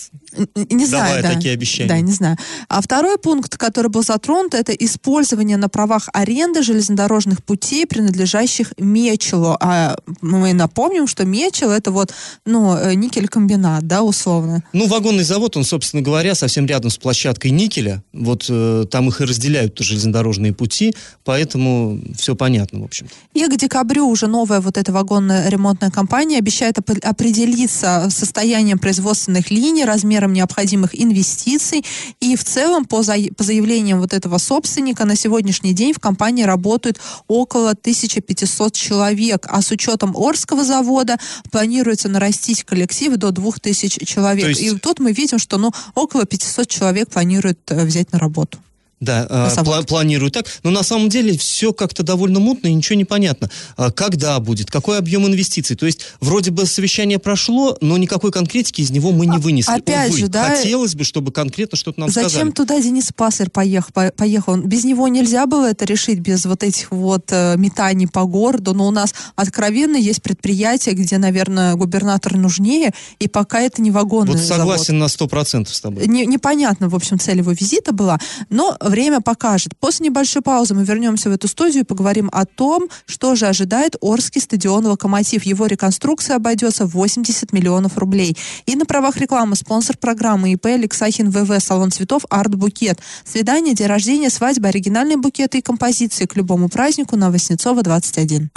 Не 0.55 0.85
знаю, 0.85 1.05
Давая 1.05 1.23
да. 1.23 1.33
такие 1.33 1.53
обещания. 1.53 1.89
Да, 1.89 1.99
не 1.99 2.11
знаю. 2.11 2.37
А 2.67 2.81
второй 2.81 3.17
пункт, 3.17 3.57
который 3.57 3.89
был 3.89 4.03
затронут, 4.03 4.53
это 4.53 4.71
использование 4.73 5.57
на 5.57 5.69
правах 5.69 6.09
аренды 6.13 6.61
железнодорожных 6.61 7.43
путей, 7.43 7.85
принадлежащих 7.85 8.73
Мечелу. 8.77 9.57
А 9.59 9.97
мы 10.21 10.53
напомним, 10.53 11.07
что 11.07 11.25
Мечел 11.25 11.71
это 11.71 11.91
вот, 11.91 12.13
ну, 12.45 12.75
э, 12.75 12.93
никель-комбинат, 12.93 13.87
да, 13.87 14.03
условно. 14.03 14.63
Ну, 14.73 14.87
вагонный 14.87 15.23
завод, 15.23 15.57
он, 15.57 15.63
собственно 15.63 16.01
говоря, 16.01 16.35
совсем 16.35 16.65
рядом 16.65 16.91
с 16.91 16.97
площадкой 16.97 17.51
никеля. 17.51 18.03
Вот 18.13 18.45
э, 18.49 18.85
там 18.89 19.09
их 19.09 19.21
и 19.21 19.25
разделяют 19.25 19.77
железнодорожные 19.79 20.53
пути, 20.53 20.93
поэтому 21.23 21.99
все 22.17 22.35
понятно, 22.35 22.81
в 22.81 22.83
общем. 22.83 23.07
И 23.33 23.45
к 23.45 23.57
декабрю 23.57 24.08
уже 24.09 24.27
новая 24.27 24.59
вот 24.59 24.77
эта 24.77 24.91
вагонная 24.91 25.49
ремонтная 25.49 25.91
компания 25.91 26.37
обещает 26.37 26.77
определиться 26.77 28.09
состоянием 28.09 28.79
производственных 28.79 29.51
линий, 29.51 29.85
размером 29.85 30.33
необходимых 30.33 30.99
инвестиций. 30.99 31.85
И 32.19 32.35
в 32.35 32.43
целом, 32.43 32.85
по, 32.85 33.03
за, 33.03 33.15
по 33.35 33.43
заявлениям 33.43 33.99
вот 33.99 34.13
этого 34.13 34.37
собственника, 34.37 35.05
на 35.05 35.15
сегодняшний 35.15 35.73
день 35.73 35.93
в 35.93 35.99
компании 35.99 36.43
работают 36.43 36.99
около 37.27 37.71
1500 37.71 38.73
человек. 38.73 39.45
А 39.49 39.61
с 39.61 39.71
учетом 39.71 40.15
Орского 40.15 40.63
завода 40.63 41.17
планируется 41.51 42.09
нарастить 42.09 42.63
коллектив 42.63 43.15
до 43.17 43.31
2000 43.31 44.05
человек. 44.05 44.47
есть... 44.47 44.61
И 44.61 44.77
тут 44.77 44.99
мы 44.99 45.11
видим, 45.11 45.39
что 45.39 45.57
ну, 45.57 45.71
около 45.95 46.25
500 46.25 46.67
человек 46.67 47.09
планируют 47.09 47.59
э, 47.69 47.85
взять 47.85 48.11
на 48.11 48.19
работу. 48.19 48.59
Да, 48.99 49.25
э, 49.29 49.61
пла- 49.61 49.85
планируют 49.85 50.33
так. 50.33 50.45
Но 50.63 50.71
на 50.71 50.83
самом 50.83 51.09
деле 51.09 51.37
все 51.37 51.71
как-то 51.73 52.03
довольно 52.03 52.39
мутно 52.39 52.67
и 52.67 52.73
ничего 52.73 52.97
не 52.97 53.05
понятно. 53.05 53.49
А 53.77 53.91
когда 53.91 54.39
будет, 54.39 54.69
какой 54.69 54.97
объем 54.97 55.25
инвестиций. 55.25 55.75
То 55.75 55.85
есть 55.85 56.01
вроде 56.19 56.51
бы 56.51 56.65
совещание 56.65 57.17
прошло, 57.17 57.77
но 57.81 57.97
никакой 57.97 58.31
конкретики 58.31 58.81
из 58.81 58.91
него 58.91 59.11
мы 59.11 59.25
не 59.25 59.37
а, 59.37 59.39
вынесли. 59.39 59.71
Опять 59.71 60.09
Увы, 60.09 60.19
же, 60.19 60.27
да. 60.27 60.55
Хотелось 60.55 60.95
бы, 60.95 61.03
чтобы 61.03 61.31
конкретно 61.31 61.77
что-то 61.77 61.99
нам 61.99 62.09
Зачем 62.09 62.29
сказали. 62.29 62.51
туда 62.51 62.81
Денис 62.81 63.11
Паслер 63.15 63.49
поехал, 63.49 63.91
поехал? 64.15 64.57
Без 64.57 64.83
него 64.83 65.07
нельзя 65.07 65.45
было 65.45 65.69
это 65.69 65.85
решить, 65.85 66.19
без 66.19 66.45
вот 66.45 66.63
этих 66.63 66.91
вот 66.91 67.25
э, 67.29 67.55
метаний 67.57 68.07
по 68.07 68.25
городу. 68.25 68.73
Но 68.73 68.87
у 68.87 68.91
нас 68.91 69.13
откровенно 69.35 69.95
есть 69.95 70.21
предприятия, 70.21 70.91
где, 70.91 71.17
наверное, 71.17 71.75
губернатор 71.75 72.35
нужнее, 72.35 72.93
и 73.19 73.27
пока 73.27 73.61
это 73.61 73.81
не 73.81 73.91
вагонный 73.91 74.33
Вот 74.33 74.41
согласен 74.41 74.99
завод. 74.99 75.31
на 75.31 75.37
100% 75.37 75.67
с 75.73 75.81
тобой. 75.81 76.07
Не, 76.07 76.25
непонятно, 76.25 76.89
в 76.89 76.95
общем, 76.95 77.17
цель 77.17 77.37
его 77.37 77.51
визита 77.51 77.93
была. 77.93 78.19
Но 78.49 78.77
время 78.89 79.21
покажет. 79.21 79.77
После 79.79 80.07
небольшой 80.07 80.41
паузы 80.41 80.73
мы 80.73 80.83
вернемся 80.83 81.29
в 81.29 81.33
эту 81.33 81.47
студию 81.47 81.83
и 81.83 81.85
поговорим 81.85 82.29
о 82.31 82.45
том, 82.45 82.89
что 83.05 83.35
же 83.35 83.47
ожидает 83.47 83.95
Орский 84.01 84.41
стадион 84.41 84.85
«Локомотив». 84.85 85.43
Его 85.43 85.65
реконструкция 85.65 86.35
обойдется 86.35 86.85
в 86.85 86.91
80 86.91 87.53
миллионов 87.53 87.97
рублей. 87.97 88.37
И 88.65 88.75
на 88.75 88.85
правах 88.85 89.17
рекламы 89.17 89.55
спонсор 89.55 89.97
программы 89.97 90.53
ИП 90.53 90.65
Алексахин 90.67 91.29
ВВ, 91.29 91.59
салон 91.63 91.91
цветов 91.91 92.23
«Арт 92.29 92.55
Букет». 92.55 92.99
Свидание, 93.23 93.73
день 93.73 93.87
рождения, 93.87 94.29
свадьба, 94.29 94.69
оригинальные 94.69 95.17
букеты 95.17 95.59
и 95.59 95.61
композиции 95.61 96.25
к 96.25 96.35
любому 96.35 96.69
празднику 96.69 97.15
на 97.15 97.31
Воснецова 97.31 97.83
21. 97.83 98.49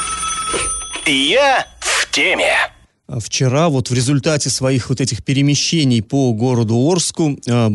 Я 1.07 1.67
в 1.81 2.11
теме 2.11 2.53
вчера 3.21 3.69
вот 3.69 3.91
в 3.91 3.95
результате 3.95 4.51
своих 4.51 4.89
вот 4.89 5.01
этих 5.01 5.25
перемещений 5.25 6.03
по 6.03 6.33
городу 6.33 6.77
Орску 6.77 7.39
э, 7.47 7.71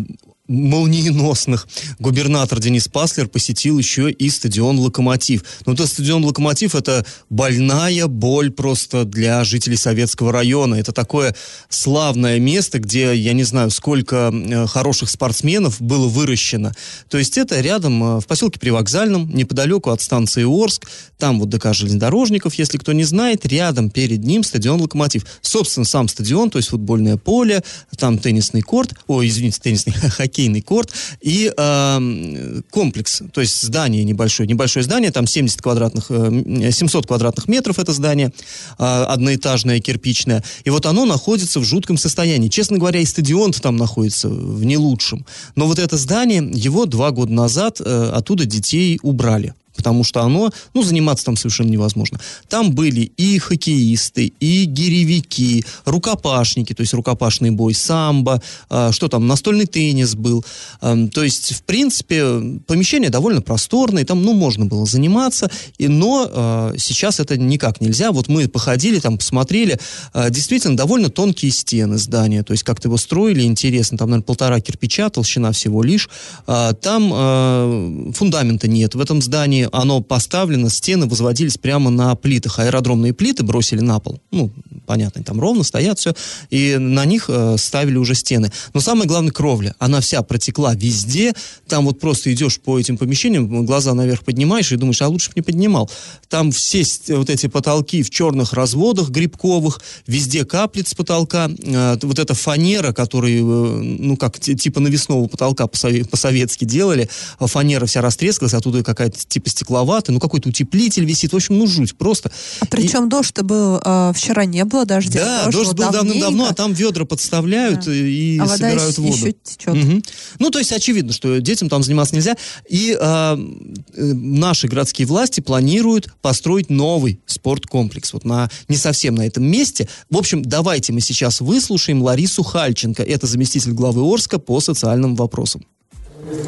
молниеносных 0.47 1.67
губернатор 1.99 2.59
Денис 2.59 2.87
Паслер 2.87 3.27
посетил 3.27 3.77
еще 3.77 4.11
и 4.11 4.29
стадион 4.29 4.79
«Локомотив». 4.79 5.43
Но 5.65 5.71
ну, 5.71 5.73
это 5.73 5.87
стадион 5.87 6.23
«Локомотив»— 6.25 6.75
это 6.75 7.05
больная 7.29 8.07
боль 8.07 8.51
просто 8.51 9.05
для 9.05 9.43
жителей 9.43 9.77
Советского 9.77 10.31
района. 10.31 10.75
Это 10.75 10.91
такое 10.91 11.35
славное 11.69 12.39
место, 12.39 12.79
где, 12.79 13.13
я 13.13 13.33
не 13.33 13.43
знаю, 13.43 13.71
сколько 13.71 14.31
э, 14.33 14.67
хороших 14.67 15.09
спортсменов 15.09 15.81
было 15.81 16.07
выращено. 16.07 16.73
То 17.09 17.17
есть 17.17 17.37
это 17.37 17.59
рядом, 17.59 18.03
э, 18.03 18.19
в 18.21 18.25
поселке 18.25 18.59
Привокзальном, 18.59 19.29
неподалеку 19.33 19.89
от 19.89 20.01
станции 20.01 20.43
Орск. 20.43 20.87
Там 21.17 21.39
вот 21.39 21.49
ДК 21.49 21.73
железнодорожников, 21.73 22.53
если 22.55 22.77
кто 22.77 22.93
не 22.93 23.03
знает, 23.03 23.45
рядом 23.45 23.89
перед 23.89 24.23
ним 24.23 24.43
стадион 24.43 24.81
«Локомотив». 24.81 25.25
Собственно, 25.41 25.85
сам 25.85 26.07
стадион, 26.07 26.49
то 26.49 26.57
есть 26.57 26.69
футбольное 26.69 27.17
поле, 27.17 27.63
там 27.97 28.17
теннисный 28.17 28.61
корт, 28.61 28.93
ой, 29.07 29.27
извините, 29.27 29.59
теннисный 29.61 29.93
хоккей, 30.09 30.36
хоккейный 30.37 30.61
корт 30.61 30.91
и 31.21 31.51
э, 31.55 32.61
комплекс, 32.69 33.23
то 33.33 33.41
есть 33.41 33.61
здание 33.61 34.03
небольшое, 34.03 34.47
небольшое 34.47 34.83
здание, 34.83 35.11
там 35.11 35.25
70 35.25 35.61
квадратных, 35.61 36.05
э, 36.09 36.71
700 36.71 37.07
квадратных 37.07 37.47
метров 37.47 37.79
это 37.79 37.91
здание, 37.93 38.31
э, 38.77 38.83
одноэтажное, 38.83 39.79
кирпичное, 39.79 40.43
и 40.63 40.69
вот 40.69 40.85
оно 40.85 41.05
находится 41.05 41.59
в 41.59 41.63
жутком 41.63 41.97
состоянии. 41.97 42.49
Честно 42.49 42.77
говоря, 42.77 42.99
и 42.99 43.05
стадион 43.05 43.51
там 43.51 43.77
находится 43.77 44.29
в 44.29 44.63
не 44.63 44.77
лучшем. 44.77 45.25
Но 45.55 45.65
вот 45.65 45.79
это 45.79 45.97
здание, 45.97 46.47
его 46.53 46.85
два 46.85 47.11
года 47.11 47.33
назад 47.33 47.81
э, 47.83 48.11
оттуда 48.13 48.45
детей 48.45 48.99
убрали 49.01 49.53
потому 49.77 50.03
что 50.03 50.21
оно, 50.21 50.51
ну, 50.73 50.83
заниматься 50.83 51.25
там 51.25 51.37
совершенно 51.37 51.69
невозможно. 51.69 52.19
Там 52.49 52.73
были 52.73 53.11
и 53.17 53.39
хоккеисты, 53.39 54.33
и 54.39 54.65
гиревики, 54.65 55.63
рукопашники, 55.85 56.73
то 56.73 56.81
есть 56.81 56.93
рукопашный 56.93 57.51
бой, 57.51 57.73
самбо, 57.73 58.41
э, 58.69 58.89
что 58.91 59.07
там, 59.07 59.27
настольный 59.27 59.67
теннис 59.67 60.15
был. 60.15 60.43
Э, 60.81 61.07
то 61.13 61.23
есть, 61.23 61.53
в 61.53 61.63
принципе, 61.63 62.59
помещение 62.67 63.09
довольно 63.09 63.41
просторное, 63.41 64.03
там, 64.03 64.23
ну, 64.23 64.33
можно 64.33 64.65
было 64.65 64.85
заниматься, 64.85 65.49
и, 65.77 65.87
но 65.87 66.27
э, 66.29 66.73
сейчас 66.77 67.19
это 67.19 67.37
никак 67.37 67.79
нельзя. 67.79 68.11
Вот 68.11 68.27
мы 68.27 68.47
походили, 68.47 68.99
там, 68.99 69.17
посмотрели, 69.17 69.79
э, 70.13 70.29
действительно, 70.29 70.75
довольно 70.75 71.09
тонкие 71.09 71.51
стены 71.51 71.97
здания, 71.97 72.43
то 72.43 72.51
есть, 72.51 72.63
как-то 72.63 72.87
его 72.87 72.97
строили, 72.97 73.43
интересно, 73.43 73.97
там, 73.97 74.09
наверное, 74.09 74.25
полтора 74.25 74.59
кирпича, 74.59 75.09
толщина 75.09 75.51
всего 75.51 75.83
лишь. 75.83 76.09
Э, 76.47 76.73
там 76.81 77.11
э, 77.13 78.11
фундамента 78.13 78.67
нет 78.67 78.95
в 78.95 78.99
этом 78.99 79.21
здании, 79.21 79.66
оно 79.71 80.01
поставлено, 80.01 80.69
стены 80.69 81.07
возводились 81.07 81.57
прямо 81.57 81.89
на 81.89 82.15
плитах. 82.15 82.59
Аэродромные 82.59 83.13
плиты 83.13 83.43
бросили 83.43 83.81
на 83.81 83.99
пол. 83.99 84.19
Ну, 84.31 84.51
понятно, 84.85 85.23
там 85.23 85.39
ровно 85.39 85.63
стоят 85.63 85.99
все. 85.99 86.13
И 86.49 86.77
на 86.77 87.05
них 87.05 87.25
э, 87.27 87.55
ставили 87.57 87.97
уже 87.97 88.15
стены. 88.15 88.51
Но 88.73 88.79
самое 88.79 89.07
главное, 89.07 89.31
кровля. 89.31 89.75
Она 89.79 90.01
вся 90.01 90.21
протекла 90.21 90.73
везде. 90.73 91.33
Там 91.67 91.85
вот 91.85 91.99
просто 91.99 92.33
идешь 92.33 92.59
по 92.59 92.79
этим 92.79 92.97
помещениям, 92.97 93.65
глаза 93.65 93.93
наверх 93.93 94.23
поднимаешь 94.23 94.71
и 94.71 94.77
думаешь, 94.77 95.01
а 95.01 95.07
лучше 95.07 95.29
бы 95.29 95.33
не 95.37 95.41
поднимал. 95.41 95.89
Там 96.29 96.51
все 96.51 96.83
вот 97.09 97.29
эти 97.29 97.47
потолки 97.47 98.03
в 98.03 98.09
черных 98.09 98.53
разводах 98.53 99.09
грибковых, 99.09 99.81
везде 100.05 100.45
каплет 100.45 100.87
с 100.87 100.93
потолка. 100.93 101.49
Э, 101.63 101.97
вот 102.01 102.19
эта 102.19 102.33
фанера, 102.33 102.93
которую, 102.93 103.81
э, 103.81 103.81
ну, 103.83 104.17
как 104.17 104.39
типа 104.39 104.79
навесного 104.79 105.27
потолка 105.27 105.67
по-советски 105.67 106.65
делали, 106.65 107.09
фанера 107.39 107.85
вся 107.85 108.01
растрескалась, 108.01 108.53
оттуда 108.53 108.83
какая-то 108.83 109.19
типа 109.27 109.49
стекловатый, 109.57 110.13
ну 110.13 110.19
какой-то 110.19 110.49
утеплитель 110.49 111.05
висит, 111.05 111.33
в 111.33 111.35
общем, 111.35 111.57
ну 111.57 111.67
жуть 111.67 111.97
просто. 111.97 112.31
А 112.59 112.65
причем 112.67 113.07
и... 113.07 113.09
дождь-то 113.09 113.43
был 113.43 113.81
э, 113.83 114.11
вчера 114.15 114.45
не 114.45 114.63
было 114.65 114.85
дождя. 114.85 115.19
Да, 115.45 115.51
дождь 115.51 115.73
был 115.73 115.91
давным-давно, 115.91 116.47
а 116.49 116.53
там 116.53 116.73
ведра 116.73 117.05
подставляют 117.05 117.85
Да. 117.85 117.93
и 117.93 118.37
А 118.37 118.45
вода 118.45 118.57
собирают 118.57 118.97
еще- 118.97 119.01
воду. 119.01 119.33
течет. 119.43 119.73
Мгм. 119.73 120.03
Ну, 120.39 120.49
то 120.49 120.59
есть 120.59 120.71
очевидно, 120.71 121.13
что 121.13 121.39
детям 121.39 121.69
там 121.69 121.83
заниматься 121.83 122.15
нельзя. 122.15 122.35
И 122.69 122.95
а, 122.99 123.37
э, 123.37 124.03
наши 124.13 124.67
городские 124.67 125.07
власти 125.07 125.41
планируют 125.41 126.13
построить 126.21 126.69
новый 126.69 127.19
спорткомплекс. 127.25 128.13
Вот 128.13 128.25
на, 128.25 128.49
не 128.67 128.77
совсем 128.77 129.15
на 129.15 129.25
этом 129.25 129.43
месте. 129.45 129.87
В 130.09 130.17
общем, 130.17 130.43
давайте 130.43 130.93
мы 130.93 131.01
сейчас 131.01 131.41
выслушаем 131.41 132.01
Ларису 132.01 132.43
Хальченко. 132.43 133.03
Это 133.03 133.27
заместитель 133.27 133.71
главы 133.71 134.01
Орска 134.01 134.39
по 134.39 134.59
социальным 134.59 135.15
вопросам. 135.15 135.63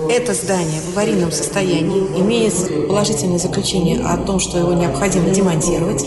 Это 0.09 0.33
здание 0.33 0.81
в 0.81 0.89
аварийном 0.89 1.31
состоянии, 1.31 2.01
имеет 2.19 2.88
положительное 2.88 3.39
заключение 3.39 4.01
о 4.01 4.17
том, 4.17 4.39
что 4.39 4.57
его 4.57 4.74
необходимо 4.74 5.29
демонтировать, 5.29 6.05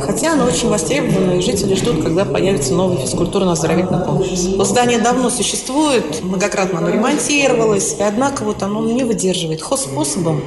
хотя 0.00 0.32
оно 0.32 0.46
очень 0.46 0.68
востребовано, 0.68 1.38
и 1.38 1.40
жители 1.40 1.74
ждут, 1.74 2.02
когда 2.02 2.24
появится 2.24 2.74
новый 2.74 2.96
физкультурно-оздоровительный 2.98 4.04
комплекс. 4.04 4.40
Здание 4.68 4.98
давно 4.98 5.30
существует, 5.30 6.22
многократно 6.22 6.78
оно 6.78 6.88
ремонтировалось, 6.88 7.94
и 7.98 8.02
однако 8.02 8.42
вот 8.42 8.62
оно 8.62 8.80
не 8.90 9.04
выдерживает 9.04 9.62
хозспособом 9.62 10.42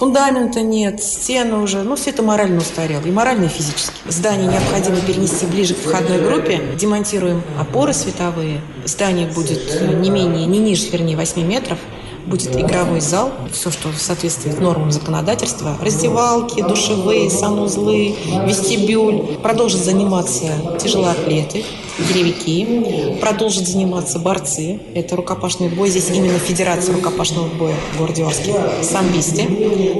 Фундамента 0.00 0.62
нет, 0.62 1.02
стены 1.02 1.56
уже, 1.56 1.82
ну, 1.82 1.94
все 1.94 2.08
это 2.08 2.22
морально 2.22 2.60
устарело, 2.60 3.02
и 3.02 3.10
морально, 3.10 3.44
и 3.44 3.48
физически. 3.48 3.92
Здание 4.08 4.46
необходимо 4.46 4.96
перенести 4.98 5.44
ближе 5.44 5.74
к 5.74 5.78
входной 5.78 6.22
группе. 6.22 6.62
Демонтируем 6.74 7.42
опоры 7.58 7.92
световые. 7.92 8.62
Здание 8.86 9.26
будет 9.26 9.60
не 10.00 10.08
менее, 10.08 10.46
не 10.46 10.58
ниже, 10.58 10.88
вернее, 10.88 11.16
8 11.16 11.46
метров. 11.46 11.78
Будет 12.26 12.56
игровой 12.56 13.00
зал, 13.00 13.32
все, 13.52 13.70
что 13.70 13.90
соответствует 13.96 14.60
нормам 14.60 14.92
законодательства. 14.92 15.76
Раздевалки, 15.80 16.62
душевые, 16.62 17.30
санузлы, 17.30 18.14
вестибюль. 18.46 19.38
Продолжат 19.42 19.80
заниматься 19.80 20.46
тяжелоатлеты, 20.80 21.64
деревики. 22.08 23.18
Продолжат 23.20 23.66
заниматься 23.66 24.18
борцы. 24.18 24.78
Это 24.94 25.16
рукопашный 25.16 25.68
бой. 25.68 25.90
Здесь 25.90 26.10
именно 26.12 26.38
Федерация 26.38 26.94
рукопашного 26.94 27.48
боя 27.48 27.74
в 27.94 27.98
городе 27.98 28.24
Орске. 28.24 28.54
Самбисте. 28.82 29.46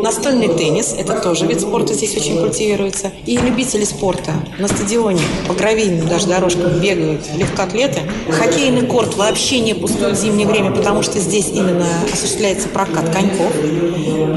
Настольный 0.03 0.49
теннис. 0.49 0.95
Это 0.97 1.21
тоже 1.21 1.47
вид 1.47 1.61
спорта 1.61 1.95
здесь 1.95 2.17
очень 2.17 2.39
культивируется. 2.39 3.13
И 3.27 3.37
любители 3.37 3.85
спорта. 3.85 4.33
На 4.59 4.69
стадионе 4.69 5.23
по 5.47 5.55
гравийным 5.55 6.07
даже 6.09 6.27
дорожкам 6.27 6.81
бегают 6.81 7.23
легкоатлеты. 7.37 8.01
Хоккейный 8.31 8.87
корт 8.87 9.17
вообще 9.17 9.61
не 9.61 9.75
пустует 9.75 10.17
в 10.17 10.21
зимнее 10.21 10.47
время, 10.47 10.71
потому 10.71 11.03
что 11.03 11.19
здесь 11.19 11.49
именно 11.53 11.87
осуществляется 12.13 12.69
прокат 12.69 13.11
коньков. 13.11 13.53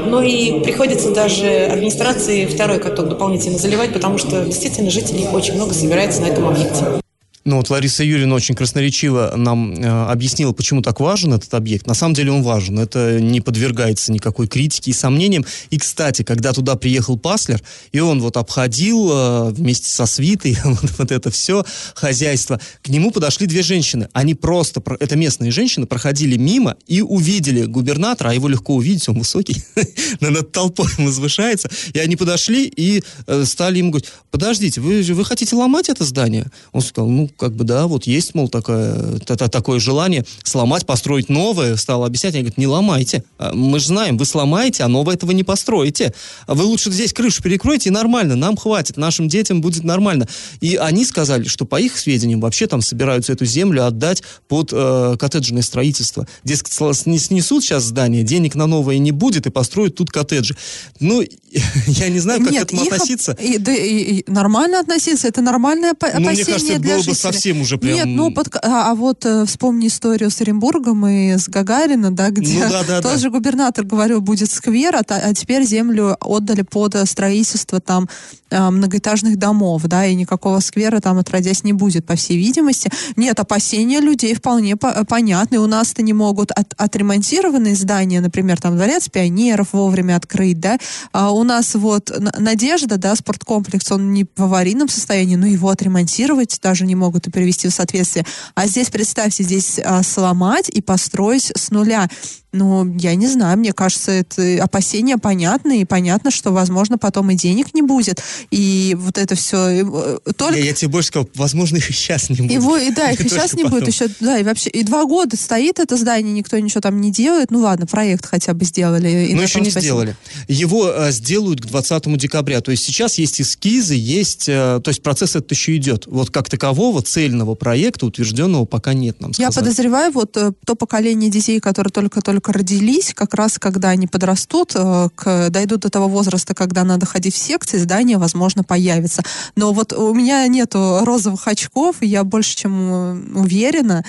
Ну 0.06 0.22
и 0.22 0.60
приходится 0.60 1.10
даже 1.10 1.66
администрации 1.66 2.46
второй 2.46 2.78
каток 2.78 3.08
дополнительно 3.08 3.58
заливать, 3.58 3.92
потому 3.92 4.18
что 4.18 4.44
действительно 4.44 4.90
жителей 4.90 5.26
очень 5.32 5.54
много 5.54 5.74
собирается 5.74 6.22
на 6.22 6.26
этом 6.26 6.48
объекте. 6.48 7.03
Ну 7.46 7.56
вот 7.58 7.68
Лариса 7.68 8.02
Юрьевна 8.02 8.36
очень 8.36 8.54
красноречиво 8.54 9.34
нам 9.36 9.74
э, 9.74 9.86
объяснила, 10.10 10.52
почему 10.52 10.80
так 10.80 10.98
важен 10.98 11.34
этот 11.34 11.52
объект. 11.52 11.86
На 11.86 11.92
самом 11.92 12.14
деле 12.14 12.32
он 12.32 12.42
важен. 12.42 12.78
Это 12.78 13.20
не 13.20 13.42
подвергается 13.42 14.12
никакой 14.12 14.48
критике 14.48 14.92
и 14.92 14.94
сомнениям. 14.94 15.44
И, 15.68 15.78
кстати, 15.78 16.22
когда 16.22 16.54
туда 16.54 16.74
приехал 16.74 17.18
Паслер, 17.18 17.62
и 17.92 18.00
он 18.00 18.22
вот 18.22 18.38
обходил 18.38 19.10
э, 19.12 19.50
вместе 19.50 19.90
со 19.90 20.06
свитой 20.06 20.56
вот, 20.64 20.90
вот 20.96 21.12
это 21.12 21.30
все 21.30 21.66
хозяйство, 21.94 22.58
к 22.80 22.88
нему 22.88 23.10
подошли 23.10 23.46
две 23.46 23.62
женщины. 23.62 24.08
Они 24.14 24.34
просто, 24.34 24.80
про- 24.80 24.96
это 24.98 25.14
местные 25.14 25.50
женщины, 25.50 25.84
проходили 25.84 26.38
мимо 26.38 26.78
и 26.86 27.02
увидели 27.02 27.66
губернатора, 27.66 28.30
а 28.30 28.32
его 28.32 28.48
легко 28.48 28.74
увидеть, 28.74 29.06
он 29.10 29.18
высокий, 29.18 29.62
над 30.20 30.50
толпой 30.50 30.88
возвышается. 30.96 31.68
И 31.92 31.98
они 31.98 32.16
подошли 32.16 32.72
и 32.74 33.02
э, 33.26 33.44
стали 33.44 33.78
ему 33.78 33.90
говорить, 33.90 34.10
подождите, 34.30 34.80
вы, 34.80 35.02
вы 35.02 35.24
хотите 35.26 35.54
ломать 35.56 35.90
это 35.90 36.04
здание? 36.04 36.46
Он 36.72 36.80
сказал, 36.80 37.10
ну, 37.10 37.30
как 37.38 37.54
бы 37.54 37.64
да, 37.64 37.86
вот 37.86 38.04
есть, 38.06 38.34
мол, 38.34 38.48
такое, 38.48 39.18
та- 39.20 39.36
та- 39.36 39.48
такое 39.48 39.78
желание 39.80 40.24
сломать, 40.44 40.86
построить 40.86 41.28
новое. 41.28 41.76
Стал 41.76 42.04
объяснять, 42.04 42.34
они 42.34 42.42
говорят, 42.42 42.58
не 42.58 42.66
ломайте. 42.66 43.24
А 43.38 43.52
Мы 43.54 43.78
же 43.80 43.86
знаем, 43.88 44.16
вы 44.16 44.24
сломаете, 44.24 44.82
а 44.84 44.88
новое 44.88 45.14
этого 45.14 45.32
не 45.32 45.42
построите. 45.42 46.12
А 46.46 46.54
Вы 46.54 46.64
лучше 46.64 46.90
здесь 46.90 47.12
крышу 47.12 47.42
перекройте, 47.42 47.88
и 47.88 47.92
нормально, 47.92 48.36
нам 48.36 48.56
хватит, 48.56 48.96
нашим 48.96 49.28
детям 49.28 49.60
будет 49.60 49.84
нормально. 49.84 50.28
И 50.60 50.76
они 50.76 51.04
сказали, 51.04 51.44
что 51.48 51.64
по 51.64 51.80
их 51.80 51.98
сведениям 51.98 52.40
вообще 52.40 52.66
там 52.66 52.80
собираются 52.82 53.32
эту 53.32 53.44
землю 53.46 53.86
отдать 53.86 54.22
под 54.48 54.70
э, 54.72 55.16
коттеджное 55.18 55.62
строительство. 55.62 56.26
Дескать, 56.44 56.72
снесут 56.72 57.64
сейчас 57.64 57.84
здание, 57.84 58.22
денег 58.22 58.54
на 58.54 58.66
новое 58.66 58.98
не 58.98 59.12
будет, 59.12 59.46
и 59.46 59.50
построят 59.50 59.94
тут 59.96 60.10
коттеджи. 60.10 60.56
Ну, 61.00 61.22
я 61.86 62.08
не 62.08 62.18
знаю, 62.20 62.40
как 62.40 62.50
Нет, 62.52 62.62
к 62.62 62.66
этому 62.66 62.84
их 62.84 62.92
относиться. 62.92 63.32
и- 63.40 63.58
да, 63.58 63.74
и- 63.74 64.18
и 64.20 64.24
нормально 64.30 64.80
относиться, 64.80 65.28
это 65.28 65.40
нормальное 65.40 65.92
опа- 65.92 66.10
Ну, 66.14 66.20
мне 66.20 66.28
опасение 66.30 66.52
кажется, 66.54 66.78
для 66.78 66.94
было 66.94 66.98
бы 66.98 67.02
жителей. 67.04 67.14
Совсем 67.32 67.60
уже 67.60 67.78
прям- 67.78 67.94
Нет, 67.94 68.06
ну, 68.06 68.30
под- 68.32 68.54
а, 68.56 68.90
а 68.90 68.94
вот 68.94 69.24
э, 69.24 69.44
вспомни 69.46 69.88
историю 69.88 70.30
с 70.30 70.40
Оренбургом 70.40 71.06
и 71.06 71.36
с 71.36 71.48
Гагарина, 71.48 72.10
да, 72.10 72.30
где 72.30 72.64
Ну, 72.64 72.70
да, 72.70 72.82
да, 72.84 73.00
да. 73.00 73.10
тоже 73.10 73.30
губернатор 73.30 73.84
говорил, 73.84 74.20
будет 74.20 74.50
сквер, 74.50 74.96
а, 74.96 75.02
а 75.08 75.34
теперь 75.34 75.64
землю 75.64 76.16
отдали 76.20 76.62
под 76.62 76.96
строительство 77.08 77.80
там 77.80 78.08
э, 78.50 78.70
многоэтажных 78.70 79.36
домов, 79.36 79.82
да, 79.84 80.06
и 80.06 80.14
никакого 80.14 80.60
сквера 80.60 81.00
там 81.00 81.18
отродясь 81.18 81.64
не 81.64 81.72
будет, 81.72 82.06
по 82.06 82.14
всей 82.16 82.36
видимости. 82.38 82.90
Нет, 83.16 83.38
опасения 83.40 84.00
людей 84.00 84.34
вполне 84.34 84.76
по- 84.76 84.86
э, 84.94 85.04
понятны. 85.04 85.58
У 85.58 85.66
нас-то 85.66 86.02
не 86.02 86.12
могут 86.12 86.50
от- 86.52 86.74
отремонтированные 86.76 87.74
здания, 87.76 88.20
например, 88.20 88.60
там 88.60 88.76
дворец 88.76 89.08
пионеров 89.08 89.68
вовремя 89.72 90.16
открыть, 90.16 90.58
да, 90.60 90.78
а 91.12 91.30
у 91.32 91.42
нас 91.44 91.74
вот 91.74 92.10
Надежда, 92.38 92.96
да, 92.96 93.14
спорткомплекс, 93.14 93.90
он 93.92 94.12
не 94.12 94.24
в 94.36 94.42
аварийном 94.42 94.88
состоянии, 94.88 95.36
но 95.36 95.46
его 95.46 95.68
отремонтировать 95.68 96.58
даже 96.62 96.86
не 96.86 96.94
могут 96.94 97.13
и 97.26 97.30
привести 97.30 97.68
в 97.68 97.72
соответствие. 97.72 98.26
А 98.54 98.66
здесь, 98.66 98.90
представьте, 98.90 99.42
здесь 99.44 99.80
а, 99.84 100.02
сломать 100.02 100.68
и 100.68 100.80
построить 100.80 101.52
с 101.56 101.70
нуля. 101.70 102.08
Ну, 102.54 102.96
я 102.98 103.16
не 103.16 103.26
знаю, 103.26 103.58
мне 103.58 103.72
кажется, 103.72 104.12
это 104.12 104.62
опасения 104.62 105.18
понятны, 105.18 105.80
и 105.80 105.84
понятно, 105.84 106.30
что, 106.30 106.52
возможно, 106.52 106.98
потом 106.98 107.30
и 107.32 107.34
денег 107.34 107.74
не 107.74 107.82
будет, 107.82 108.22
и 108.52 108.96
вот 108.96 109.18
это 109.18 109.34
все 109.34 110.20
только... 110.36 110.56
Я, 110.56 110.66
я 110.66 110.72
тебе 110.72 110.88
больше 110.88 111.08
сказал, 111.08 111.28
возможно, 111.34 111.78
их 111.78 111.90
и 111.90 111.92
сейчас 111.92 112.30
не 112.30 112.36
будет. 112.36 112.52
Его, 112.52 112.76
и 112.76 112.92
да, 112.92 113.10
их 113.12 113.20
и 113.20 113.28
сейчас 113.28 113.54
не 113.54 113.64
будет 113.64 113.86
потом. 113.86 113.88
еще, 113.88 114.06
да, 114.20 114.38
и 114.38 114.44
вообще, 114.44 114.70
и 114.70 114.84
два 114.84 115.04
года 115.04 115.36
стоит 115.36 115.80
это 115.80 115.96
здание, 115.96 116.32
никто 116.32 116.56
ничего 116.56 116.80
там 116.80 117.00
не 117.00 117.10
делает, 117.10 117.50
ну 117.50 117.58
ладно, 117.58 117.86
проект 117.86 118.24
хотя 118.24 118.54
бы 118.54 118.64
сделали. 118.64 119.30
Но 119.32 119.38
на 119.38 119.42
еще 119.42 119.60
не 119.60 119.70
спасибо. 119.70 119.80
сделали. 119.80 120.16
Его 120.46 120.88
э, 120.88 121.10
сделают 121.10 121.60
к 121.60 121.66
20 121.66 122.16
декабря. 122.18 122.60
То 122.60 122.70
есть 122.70 122.84
сейчас 122.84 123.18
есть 123.18 123.40
эскизы, 123.40 123.94
есть... 123.94 124.48
э, 124.48 124.80
то 124.82 124.88
есть 124.88 125.02
процесс 125.02 125.30
этот 125.30 125.50
еще 125.50 125.76
идет. 125.76 126.06
Вот 126.06 126.30
как 126.30 126.48
такового 126.48 127.02
цельного 127.06 127.54
проекта 127.54 128.06
утвержденного 128.06 128.64
пока 128.64 128.94
нет, 128.94 129.20
нам 129.20 129.30
Я 129.38 129.50
сказали. 129.50 129.64
подозреваю, 129.64 130.12
вот 130.12 130.36
э, 130.36 130.52
то 130.66 130.74
поколение 130.74 131.30
детей, 131.30 131.60
которые 131.60 131.90
только-только 131.90 132.52
родились, 132.52 133.12
как 133.14 133.34
раз 133.34 133.58
когда 133.58 133.90
они 133.90 134.06
подрастут, 134.06 134.72
э, 134.74 135.08
к- 135.14 135.50
дойдут 135.50 135.80
до 135.80 135.90
того 135.90 136.08
возраста, 136.08 136.54
когда 136.54 136.84
надо 136.84 137.06
ходить 137.06 137.34
в 137.34 137.38
секции, 137.38 137.78
здание, 137.78 138.18
возможно, 138.18 138.64
появится. 138.64 139.22
Но 139.56 139.72
вот 139.72 139.92
у 139.92 140.12
меня 140.14 140.46
нету 140.48 141.00
розовых 141.04 141.46
очков, 141.48 141.96
и 142.00 142.06
я 142.06 142.24
больше 142.24 142.56
чем 142.56 142.92
э, 142.92 143.38
уверена, 143.40 144.04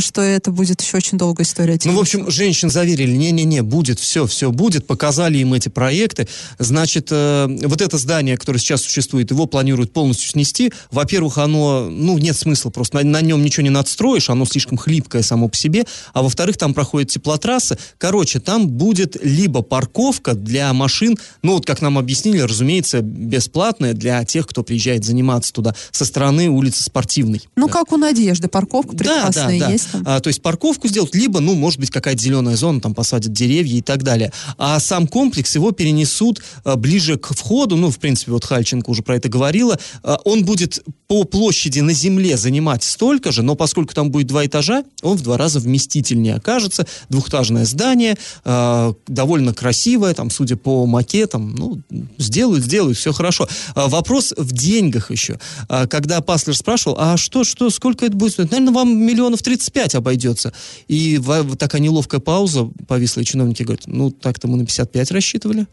что 0.00 0.20
это 0.22 0.50
будет 0.50 0.80
еще 0.80 0.96
очень 0.96 1.18
долгая 1.18 1.44
история. 1.46 1.78
Ну, 1.84 1.92
в 1.94 2.00
общем, 2.00 2.30
женщин 2.30 2.70
заверили, 2.70 3.14
не-не-не, 3.16 3.62
будет 3.62 3.98
все, 4.00 4.26
все 4.26 4.50
будет, 4.50 4.86
показали 4.86 5.38
им 5.38 5.54
эти 5.54 5.68
проекты. 5.68 6.26
Значит, 6.58 7.10
вот 7.10 7.80
это 7.80 7.98
здание, 7.98 8.36
которое 8.36 8.58
сейчас 8.58 8.82
существует, 8.82 9.30
его 9.30 9.46
планируют 9.46 9.92
полностью 9.92 10.30
снести. 10.30 10.72
Во-первых, 10.90 11.38
оно, 11.38 11.88
ну, 11.90 12.18
нет 12.28 12.36
смысла 12.36 12.70
просто, 12.70 12.98
на, 12.98 13.04
на 13.04 13.20
нем 13.22 13.42
ничего 13.42 13.64
не 13.64 13.70
надстроишь, 13.70 14.28
оно 14.30 14.44
слишком 14.44 14.76
хлипкое 14.76 15.22
само 15.22 15.48
по 15.48 15.56
себе. 15.56 15.84
А 16.12 16.22
во-вторых, 16.22 16.56
там 16.58 16.74
проходит 16.74 17.10
теплотрасса. 17.10 17.78
Короче, 17.96 18.38
там 18.38 18.68
будет 18.68 19.16
либо 19.22 19.62
парковка 19.62 20.34
для 20.34 20.72
машин, 20.74 21.16
ну, 21.42 21.54
вот 21.54 21.66
как 21.66 21.80
нам 21.80 21.96
объяснили, 21.98 22.40
разумеется, 22.40 23.00
бесплатная 23.00 23.94
для 23.94 24.24
тех, 24.24 24.46
кто 24.46 24.62
приезжает 24.62 25.04
заниматься 25.04 25.52
туда 25.52 25.74
со 25.90 26.04
стороны 26.04 26.48
улицы 26.48 26.82
Спортивной. 26.82 27.40
ну, 27.56 27.66
Да. 27.66 27.72
как 27.72 27.92
у 27.92 27.96
Надежды, 27.96 28.48
парковка 28.48 28.94
прекрасная 28.96 29.70
есть 29.70 29.90
там. 29.90 30.02
А, 30.06 30.20
то 30.20 30.28
есть 30.28 30.42
парковку 30.42 30.86
сделать, 30.88 31.14
либо, 31.14 31.40
ну, 31.40 31.54
может 31.54 31.80
быть, 31.80 31.90
какая-то 31.90 32.22
зеленая 32.22 32.56
зона, 32.56 32.80
там 32.80 32.94
посадят 32.94 33.32
деревья 33.32 33.78
и 33.78 33.82
так 33.82 34.02
далее. 34.02 34.32
А 34.58 34.78
сам 34.80 35.06
комплекс 35.06 35.54
его 35.54 35.72
перенесут 35.72 36.42
а, 36.64 36.76
ближе 36.76 37.16
к 37.16 37.32
входу, 37.34 37.76
ну, 37.76 37.90
в 37.90 37.98
принципе, 37.98 38.32
вот 38.32 38.44
Хальченко 38.44 38.90
уже 38.90 39.02
про 39.02 39.16
это 39.16 39.28
говорила. 39.30 39.78
А, 40.02 40.18
он 40.24 40.44
будет 40.44 40.84
по 41.06 41.24
площади 41.24 41.80
на 41.80 41.94
земле 41.94 42.17
занимать 42.36 42.82
столько 42.82 43.32
же, 43.32 43.42
но 43.42 43.54
поскольку 43.54 43.94
там 43.94 44.10
будет 44.10 44.26
два 44.26 44.44
этажа, 44.46 44.84
он 45.02 45.16
в 45.16 45.22
два 45.22 45.36
раза 45.36 45.60
вместительнее 45.60 46.34
окажется. 46.34 46.86
Двухэтажное 47.08 47.64
здание, 47.64 48.16
а, 48.44 48.94
довольно 49.06 49.54
красивое, 49.54 50.14
там, 50.14 50.30
судя 50.30 50.56
по 50.56 50.86
макетам, 50.86 51.54
ну, 51.54 51.80
сделают, 52.18 52.64
сделают, 52.64 52.98
все 52.98 53.12
хорошо. 53.12 53.48
А, 53.74 53.88
вопрос 53.88 54.34
в 54.36 54.52
деньгах 54.52 55.10
еще. 55.10 55.38
А, 55.68 55.86
когда 55.86 56.20
Паслер 56.20 56.56
спрашивал, 56.56 56.96
а 56.98 57.16
что, 57.16 57.44
что, 57.44 57.70
сколько 57.70 58.06
это 58.06 58.16
будет 58.16 58.32
стоить? 58.32 58.50
Наверное, 58.50 58.74
вам 58.74 58.98
миллионов 58.98 59.42
35 59.42 59.94
обойдется. 59.94 60.52
И 60.88 61.18
вот 61.18 61.58
такая 61.58 61.80
неловкая 61.80 62.20
пауза 62.20 62.70
повисла, 62.86 63.20
и 63.20 63.24
чиновники 63.24 63.62
говорят, 63.62 63.86
ну, 63.86 64.10
так-то 64.10 64.48
мы 64.48 64.56
на 64.56 64.66
55 64.66 65.10
рассчитывали. 65.10 65.66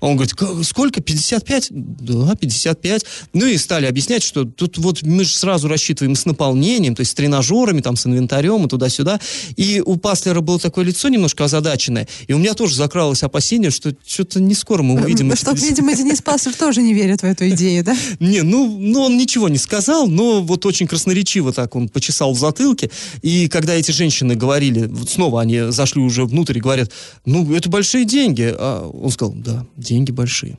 Он 0.00 0.16
говорит, 0.16 0.34
«Как- 0.34 0.64
сколько, 0.64 1.00
55? 1.00 1.68
Да, 1.70 2.34
55. 2.34 3.04
Ну 3.32 3.46
и 3.46 3.56
стали 3.58 3.86
объяснять, 3.86 4.22
что 4.22 4.44
тут 4.44 4.78
вот 4.78 5.02
мы 5.02 5.24
же 5.24 5.36
сразу 5.36 5.68
рассчитываем 5.68 6.16
с 6.16 6.24
наполнением, 6.26 6.94
то 6.94 7.00
есть 7.00 7.12
с 7.12 7.14
тренажерами, 7.14 7.80
там, 7.80 7.96
с 7.96 8.06
инвентарем 8.06 8.64
и 8.64 8.68
туда-сюда. 8.68 9.20
И 9.56 9.82
у 9.84 9.96
Паслера 9.96 10.40
было 10.40 10.58
такое 10.58 10.84
лицо 10.84 11.08
немножко 11.08 11.44
озадаченное. 11.44 12.08
И 12.26 12.32
у 12.32 12.38
меня 12.38 12.54
тоже 12.54 12.76
закралось 12.76 13.22
опасение, 13.22 13.70
что 13.70 13.94
что-то 14.06 14.40
не 14.40 14.54
скоро 14.54 14.82
мы 14.82 15.00
увидим 15.02 15.30
эти 15.30 15.40
Что, 15.40 15.52
50. 15.52 15.68
видимо, 15.70 15.94
Денис 15.94 16.22
Паслер 16.22 16.54
тоже 16.54 16.82
не 16.82 16.94
верит 16.94 17.20
в 17.22 17.24
эту 17.24 17.48
идею, 17.50 17.84
да? 17.84 17.96
Не, 18.20 18.42
ну, 18.42 18.76
ну, 18.78 19.02
он 19.02 19.16
ничего 19.18 19.48
не 19.48 19.58
сказал, 19.58 20.06
но 20.06 20.40
вот 20.42 20.64
очень 20.66 20.86
красноречиво 20.86 21.52
так 21.52 21.74
он 21.76 21.88
почесал 21.88 22.32
в 22.32 22.38
затылке. 22.38 22.90
И 23.22 23.48
когда 23.48 23.74
эти 23.74 23.90
женщины 23.90 24.34
говорили, 24.34 24.86
вот 24.86 25.10
снова 25.10 25.40
они 25.40 25.70
зашли 25.70 26.00
уже 26.00 26.24
внутрь 26.24 26.58
и 26.58 26.60
говорят, 26.60 26.90
ну, 27.26 27.52
это 27.54 27.68
большие 27.68 28.04
деньги. 28.04 28.54
А 28.56 28.88
он 28.88 29.10
сказал, 29.10 29.34
да, 29.34 29.66
деньги 29.90 30.12
большие. 30.12 30.58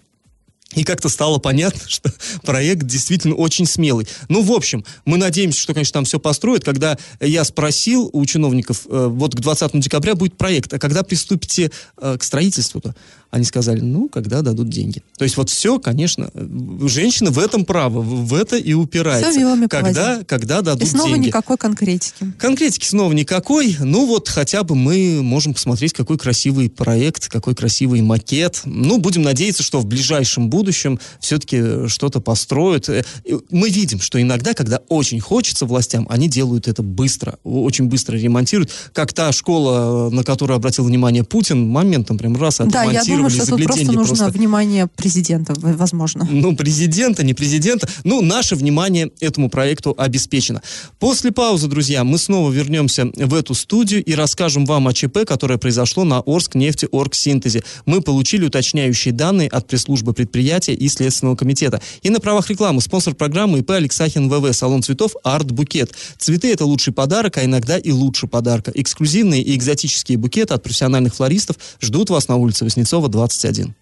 И 0.75 0.83
как-то 0.83 1.09
стало 1.09 1.37
понятно, 1.37 1.81
что 1.87 2.11
проект 2.43 2.83
действительно 2.83 3.35
очень 3.35 3.65
смелый. 3.65 4.07
Ну, 4.29 4.41
в 4.41 4.51
общем, 4.51 4.85
мы 5.05 5.17
надеемся, 5.17 5.59
что, 5.59 5.73
конечно, 5.73 5.93
там 5.93 6.05
все 6.05 6.19
построят. 6.19 6.63
Когда 6.63 6.97
я 7.19 7.43
спросил 7.43 8.09
у 8.13 8.25
чиновников, 8.25 8.85
э, 8.89 9.07
вот 9.07 9.35
к 9.35 9.39
20 9.39 9.79
декабря 9.79 10.15
будет 10.15 10.37
проект, 10.37 10.73
а 10.73 10.79
когда 10.79 11.03
приступите 11.03 11.71
э, 11.97 12.17
к 12.17 12.23
строительству-то? 12.23 12.95
Они 13.31 13.45
сказали, 13.45 13.79
ну, 13.79 14.09
когда 14.09 14.41
дадут 14.41 14.67
деньги. 14.67 15.01
То 15.17 15.23
есть 15.23 15.37
вот 15.37 15.49
все, 15.49 15.79
конечно, 15.79 16.29
э, 16.33 16.47
женщины 16.87 17.31
в 17.31 17.39
этом 17.39 17.63
правы, 17.63 18.01
в 18.01 18.33
это 18.33 18.57
и 18.57 18.73
упирается. 18.73 19.29
По 19.29 19.33
когда, 19.69 20.23
когда 20.25 20.61
дадут 20.61 20.83
И 20.83 20.91
снова 20.91 21.09
деньги. 21.09 21.27
никакой 21.27 21.57
конкретики. 21.57 22.33
Конкретики 22.37 22.85
снова 22.85 23.13
никакой. 23.13 23.77
Ну 23.79 24.05
вот 24.05 24.27
хотя 24.27 24.63
бы 24.63 24.75
мы 24.75 25.21
можем 25.23 25.53
посмотреть, 25.53 25.93
какой 25.93 26.17
красивый 26.17 26.69
проект, 26.69 27.29
какой 27.29 27.55
красивый 27.55 28.01
макет. 28.01 28.61
Ну, 28.65 28.97
будем 28.97 29.21
надеяться, 29.21 29.63
что 29.63 29.79
в 29.79 29.85
ближайшем 29.85 30.49
будущем 30.49 30.99
все-таки 31.21 31.87
что-то 31.87 32.19
построят. 32.19 32.89
Э, 32.89 33.03
Мы 33.49 33.69
видим, 33.69 34.01
что 34.01 34.21
иногда, 34.21 34.53
когда 34.53 34.81
очень 34.89 35.21
хочется 35.21 35.65
властям, 35.65 36.05
они 36.09 36.27
делают 36.27 36.67
это 36.67 36.83
быстро, 36.83 37.39
очень 37.45 37.85
быстро 37.85 38.17
ремонтируют. 38.17 38.71
Как 38.91 39.13
та 39.13 39.31
школа, 39.31 40.09
на 40.09 40.25
которую 40.25 40.57
обратил 40.57 40.83
внимание 40.83 41.23
Путин, 41.23 41.69
моментом 41.69 42.17
прям 42.17 42.35
раз 42.35 42.57
Да, 42.57 42.83
я 42.83 43.03
думаю, 43.05 43.20
отремонтировали, 43.27 43.45
что 43.45 43.57
тут 43.57 43.65
просто 43.65 43.91
нужно 43.91 44.25
просто. 44.25 44.37
внимание 44.37 44.87
президента, 44.87 45.53
возможно. 45.57 46.27
Ну, 46.29 46.55
президента, 46.55 47.23
не 47.23 47.33
президента. 47.33 47.87
Ну, 48.03 48.21
наше 48.21 48.55
внимание 48.55 49.11
этому 49.19 49.49
проекту 49.49 49.93
обеспечено. 49.97 50.61
После 50.99 51.31
паузы, 51.31 51.67
друзья, 51.67 52.03
мы 52.03 52.17
снова 52.17 52.51
вернемся 52.51 53.07
в 53.15 53.33
эту 53.33 53.53
студию 53.53 54.03
и 54.03 54.13
расскажем 54.13 54.65
вам 54.65 54.87
о 54.87 54.93
ЧП, 54.93 55.19
которое 55.25 55.57
произошло 55.57 56.03
на 56.03 56.19
Орск 56.25 56.55
нефти 56.55 56.87
Оргсинтезе. 56.91 57.63
Мы 57.85 58.01
получили 58.01 58.45
уточняющие 58.45 59.13
данные 59.13 59.49
от 59.49 59.67
пресс-службы 59.67 60.13
предприятия 60.13 60.73
и 60.73 60.87
Следственного 60.89 61.35
комитета. 61.35 61.81
И 62.01 62.09
на 62.09 62.19
правах 62.19 62.49
рекламы 62.49 62.81
спонсор 62.81 63.15
программы 63.15 63.59
ИП 63.59 63.71
Алексахин 63.71 64.29
ВВ, 64.29 64.53
салон 64.55 64.83
цветов 64.83 65.13
Арт 65.23 65.51
Букет. 65.51 65.91
Цветы 66.17 66.51
это 66.51 66.65
лучший 66.65 66.93
подарок, 66.93 67.37
а 67.37 67.45
иногда 67.45 67.77
и 67.77 67.91
лучше 67.91 68.27
подарка. 68.27 68.71
Эксклюзивные 68.73 69.41
и 69.41 69.55
экзотические 69.55 70.17
букеты 70.17 70.53
от 70.53 70.63
профессиональных 70.63 71.15
флористов 71.15 71.57
ждут 71.81 72.09
вас 72.09 72.27
на 72.27 72.35
улице 72.35 72.65
Васнецова, 72.65 73.09
21. 73.11 73.75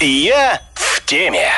Я 0.00 0.60
в 0.74 1.00
теме. 1.04 1.48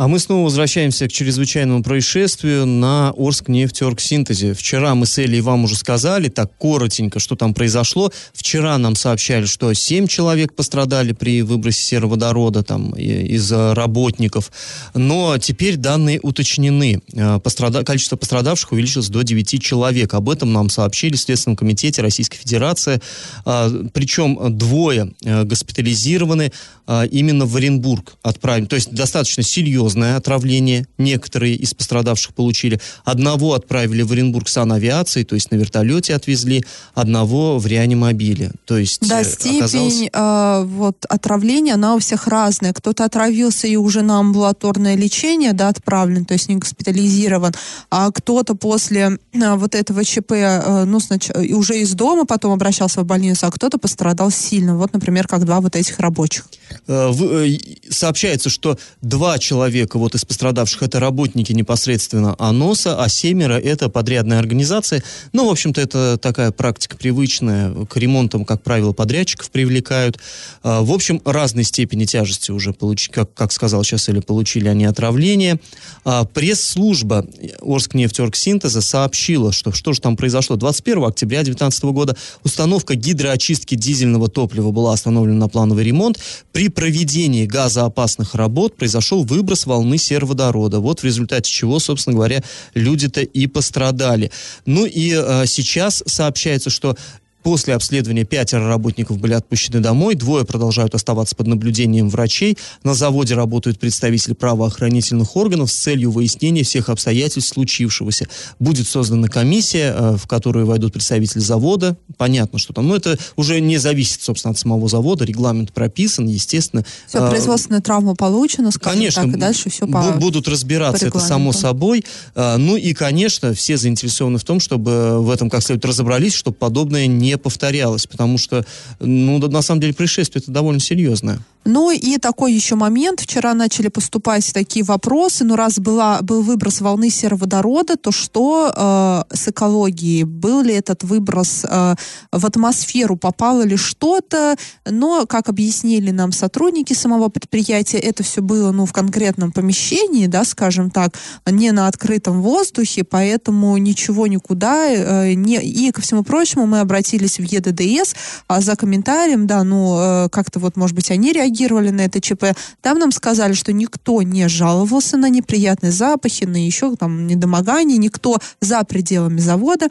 А 0.00 0.08
мы 0.08 0.18
снова 0.18 0.44
возвращаемся 0.44 1.08
к 1.08 1.12
чрезвычайному 1.12 1.82
происшествию 1.82 2.64
на 2.64 3.12
Орскнефтеоргсинтезе. 3.18 4.54
Вчера 4.54 4.94
мы 4.94 5.04
с 5.04 5.18
Элей 5.18 5.42
вам 5.42 5.64
уже 5.64 5.76
сказали, 5.76 6.30
так 6.30 6.50
коротенько, 6.56 7.18
что 7.18 7.36
там 7.36 7.52
произошло. 7.52 8.10
Вчера 8.32 8.78
нам 8.78 8.96
сообщали, 8.96 9.44
что 9.44 9.74
7 9.74 10.06
человек 10.06 10.54
пострадали 10.54 11.12
при 11.12 11.42
выбросе 11.42 11.82
сероводорода 11.82 12.62
там, 12.62 12.92
из 12.92 13.52
э, 13.52 13.74
работников. 13.74 14.50
Но 14.94 15.36
теперь 15.36 15.76
данные 15.76 16.18
уточнены. 16.22 17.02
Э, 17.12 17.38
пострада- 17.38 17.84
Количество 17.84 18.16
пострадавших 18.16 18.72
увеличилось 18.72 19.10
до 19.10 19.20
9 19.20 19.60
человек. 19.60 20.14
Об 20.14 20.30
этом 20.30 20.50
нам 20.50 20.70
сообщили 20.70 21.16
в 21.16 21.20
Следственном 21.20 21.56
комитете 21.56 22.00
Российской 22.00 22.38
Федерации. 22.38 23.02
А, 23.44 23.70
Причем 23.92 24.56
двое 24.56 25.12
э, 25.22 25.44
госпитализированы 25.44 26.52
а, 26.86 27.04
именно 27.04 27.46
в 27.46 27.54
Оренбург 27.54 28.16
отправим. 28.22 28.66
То 28.66 28.74
есть 28.74 28.92
достаточно 28.92 29.44
серьезное 29.90 30.16
отравление 30.16 30.86
некоторые 30.98 31.54
из 31.54 31.74
пострадавших 31.74 32.34
получили. 32.34 32.80
Одного 33.04 33.54
отправили 33.54 34.02
в 34.02 34.12
Оренбург 34.12 34.48
санавиацией, 34.48 35.24
то 35.24 35.34
есть 35.34 35.50
на 35.50 35.56
вертолете 35.56 36.14
отвезли, 36.14 36.64
одного 36.94 37.58
в 37.58 37.66
реанимобиле. 37.66 38.52
То 38.64 38.78
есть 38.78 39.06
Да, 39.08 39.20
э, 39.20 39.24
степень 39.24 39.58
оказалось- 39.58 40.08
э, 40.12 40.64
вот, 40.66 41.04
отравления, 41.08 41.74
она 41.74 41.94
у 41.94 41.98
всех 41.98 42.26
разная. 42.28 42.72
Кто-то 42.72 43.04
отравился 43.04 43.66
и 43.66 43.76
уже 43.76 44.02
на 44.02 44.18
амбулаторное 44.20 44.96
лечение 44.96 45.52
да, 45.52 45.68
отправлен, 45.68 46.24
то 46.24 46.34
есть 46.34 46.48
не 46.48 46.56
госпитализирован, 46.56 47.52
а 47.90 48.10
кто-то 48.10 48.54
после 48.54 49.18
э, 49.32 49.54
вот 49.56 49.74
этого 49.74 50.04
ЧП 50.04 50.32
э, 50.32 50.84
ну, 50.84 50.98
снач- 50.98 51.52
уже 51.52 51.80
из 51.80 51.92
дома 51.94 52.24
потом 52.24 52.52
обращался 52.52 53.00
в 53.00 53.04
больницу, 53.06 53.46
а 53.46 53.50
кто-то 53.50 53.78
пострадал 53.78 54.30
сильно. 54.30 54.76
Вот, 54.76 54.92
например, 54.92 55.26
как 55.26 55.44
два 55.44 55.60
вот 55.60 55.76
этих 55.76 55.98
рабочих. 55.98 56.46
Э, 56.86 57.08
в- 57.10 57.24
э, 57.44 57.58
сообщается, 57.90 58.50
что 58.50 58.78
два 59.02 59.38
человека 59.38 59.79
вот 59.94 60.14
из 60.14 60.24
пострадавших 60.24 60.82
это 60.82 61.00
работники 61.00 61.52
непосредственно 61.52 62.34
АНОСа, 62.38 63.02
а 63.02 63.08
семеро 63.08 63.54
это 63.54 63.88
подрядная 63.88 64.38
организация. 64.38 65.02
Ну, 65.32 65.48
в 65.48 65.50
общем-то, 65.50 65.80
это 65.80 66.18
такая 66.18 66.50
практика 66.50 66.96
привычная. 66.96 67.86
К 67.86 67.96
ремонтам, 67.96 68.44
как 68.44 68.62
правило, 68.62 68.92
подрядчиков 68.92 69.50
привлекают. 69.50 70.18
А, 70.62 70.82
В 70.82 70.92
общем, 70.92 71.20
разной 71.24 71.64
степени 71.64 72.04
тяжести 72.04 72.50
уже, 72.50 72.72
получи, 72.72 73.10
как, 73.10 73.32
как 73.34 73.52
сказал 73.52 73.84
сейчас 73.84 74.08
Эля, 74.08 74.20
получили 74.20 74.68
они 74.68 74.84
отравление. 74.84 75.60
А, 76.04 76.24
Пресс-служба 76.24 77.26
Орскнефтеоргсинтеза 77.60 78.80
сообщила, 78.80 79.52
что 79.52 79.72
что 79.72 79.92
же 79.92 80.00
там 80.00 80.16
произошло. 80.16 80.56
21 80.56 81.04
октября 81.04 81.38
2019 81.38 81.84
года 81.84 82.16
установка 82.44 82.94
гидроочистки 82.94 83.74
дизельного 83.74 84.28
топлива 84.28 84.70
была 84.70 84.92
остановлена 84.92 85.38
на 85.38 85.48
плановый 85.48 85.84
ремонт. 85.84 86.18
При 86.52 86.68
проведении 86.68 87.46
газоопасных 87.46 88.34
работ 88.34 88.76
произошел 88.76 89.24
выброс 89.24 89.66
волны 89.70 89.98
сероводорода. 89.98 90.80
Вот 90.80 91.00
в 91.00 91.04
результате 91.04 91.50
чего, 91.50 91.78
собственно 91.78 92.16
говоря, 92.16 92.42
люди-то 92.74 93.22
и 93.22 93.46
пострадали. 93.46 94.30
Ну 94.66 94.84
и 94.84 95.14
э, 95.16 95.46
сейчас 95.46 96.02
сообщается, 96.06 96.70
что 96.70 96.96
После 97.42 97.74
обследования 97.74 98.24
пятеро 98.24 98.68
работников 98.68 99.18
были 99.18 99.34
отпущены 99.34 99.80
домой, 99.80 100.14
двое 100.14 100.44
продолжают 100.44 100.94
оставаться 100.94 101.34
под 101.36 101.46
наблюдением 101.46 102.08
врачей. 102.10 102.58
На 102.82 102.94
заводе 102.94 103.34
работают 103.34 103.78
представители 103.78 104.34
правоохранительных 104.34 105.36
органов 105.36 105.70
с 105.70 105.74
целью 105.74 106.10
выяснения 106.10 106.64
всех 106.64 106.88
обстоятельств 106.88 107.54
случившегося. 107.54 108.28
Будет 108.58 108.88
создана 108.88 109.28
комиссия, 109.28 109.94
э, 109.96 110.16
в 110.16 110.26
которую 110.26 110.66
войдут 110.66 110.92
представители 110.92 111.40
завода. 111.40 111.96
Понятно, 112.16 112.58
что 112.58 112.72
там. 112.72 112.88
Но 112.88 112.96
это 112.96 113.18
уже 113.36 113.60
не 113.60 113.78
зависит, 113.78 114.20
собственно, 114.22 114.52
от 114.52 114.58
самого 114.58 114.88
завода. 114.88 115.24
Регламент 115.24 115.72
прописан, 115.72 116.26
естественно. 116.26 116.84
Все, 117.06 117.20
Э, 117.20 117.30
производственная 117.30 117.80
травма 117.80 118.14
получена, 118.14 118.70
скажем 118.70 118.98
Конечно, 118.98 119.22
так, 119.22 119.34
и 119.34 119.38
дальше 119.38 119.70
все 119.70 119.86
по... 119.86 120.12
будут 120.12 120.48
разбираться, 120.48 121.06
по 121.06 121.08
это 121.16 121.20
само 121.20 121.52
собой. 121.52 122.04
А, 122.34 122.56
ну 122.56 122.76
и, 122.76 122.92
конечно, 122.92 123.54
все 123.54 123.76
заинтересованы 123.76 124.38
в 124.38 124.44
том, 124.44 124.60
чтобы 124.60 125.22
в 125.22 125.30
этом 125.30 125.50
как 125.50 125.62
следует 125.62 125.84
разобрались, 125.84 126.34
чтобы 126.34 126.56
подобное 126.56 127.06
не 127.06 127.29
повторялось, 127.38 128.06
потому 128.06 128.38
что, 128.38 128.64
ну, 129.00 129.38
на 129.38 129.62
самом 129.62 129.80
деле, 129.80 129.94
происшествие 129.94 130.42
это 130.42 130.50
довольно 130.50 130.80
серьезное. 130.80 131.40
Ну 131.64 131.90
и 131.90 132.16
такой 132.16 132.54
еще 132.54 132.74
момент. 132.74 133.20
Вчера 133.20 133.52
начали 133.52 133.88
поступать 133.88 134.50
такие 134.54 134.82
вопросы. 134.82 135.44
Ну, 135.44 135.56
раз 135.56 135.78
была, 135.78 136.22
был 136.22 136.40
выброс 136.40 136.80
волны 136.80 137.10
сероводорода, 137.10 137.96
то 137.96 138.12
что 138.12 138.72
э, 138.74 139.34
с 139.36 139.48
экологией? 139.48 140.24
Был 140.24 140.62
ли 140.62 140.72
этот 140.72 141.02
выброс 141.04 141.66
э, 141.68 141.94
в 142.32 142.46
атмосферу? 142.46 143.16
Попало 143.16 143.60
ли 143.62 143.76
что-то? 143.76 144.56
Но, 144.86 145.26
как 145.26 145.50
объяснили 145.50 146.10
нам 146.10 146.32
сотрудники 146.32 146.94
самого 146.94 147.28
предприятия, 147.28 147.98
это 147.98 148.22
все 148.22 148.40
было 148.40 148.72
ну, 148.72 148.86
в 148.86 148.92
конкретном 148.94 149.52
помещении, 149.52 150.26
да, 150.28 150.44
скажем 150.44 150.90
так, 150.90 151.14
не 151.46 151.72
на 151.72 151.88
открытом 151.88 152.40
воздухе, 152.40 153.04
поэтому 153.04 153.76
ничего 153.76 154.26
никуда 154.26 154.88
э, 154.88 155.34
не... 155.34 155.56
И, 155.60 155.90
ко 155.92 156.00
всему 156.00 156.24
прочему, 156.24 156.64
мы 156.64 156.80
обратились 156.80 157.19
в 157.28 157.42
ЕДДС 157.42 158.14
а, 158.48 158.60
за 158.60 158.76
комментарием, 158.76 159.46
да, 159.46 159.62
ну, 159.64 159.96
э, 159.98 160.28
как-то 160.30 160.58
вот, 160.58 160.76
может 160.76 160.94
быть, 160.96 161.10
они 161.10 161.32
реагировали 161.32 161.90
на 161.90 162.02
это 162.02 162.20
ЧП. 162.20 162.46
Там 162.80 162.98
нам 162.98 163.12
сказали, 163.12 163.52
что 163.52 163.72
никто 163.72 164.22
не 164.22 164.48
жаловался 164.48 165.16
на 165.16 165.28
неприятные 165.28 165.92
запахи, 165.92 166.44
на 166.44 166.64
еще 166.64 166.96
там 166.96 167.26
недомогание, 167.26 167.98
никто 167.98 168.38
за 168.60 168.82
пределами 168.84 169.40
завода. 169.40 169.88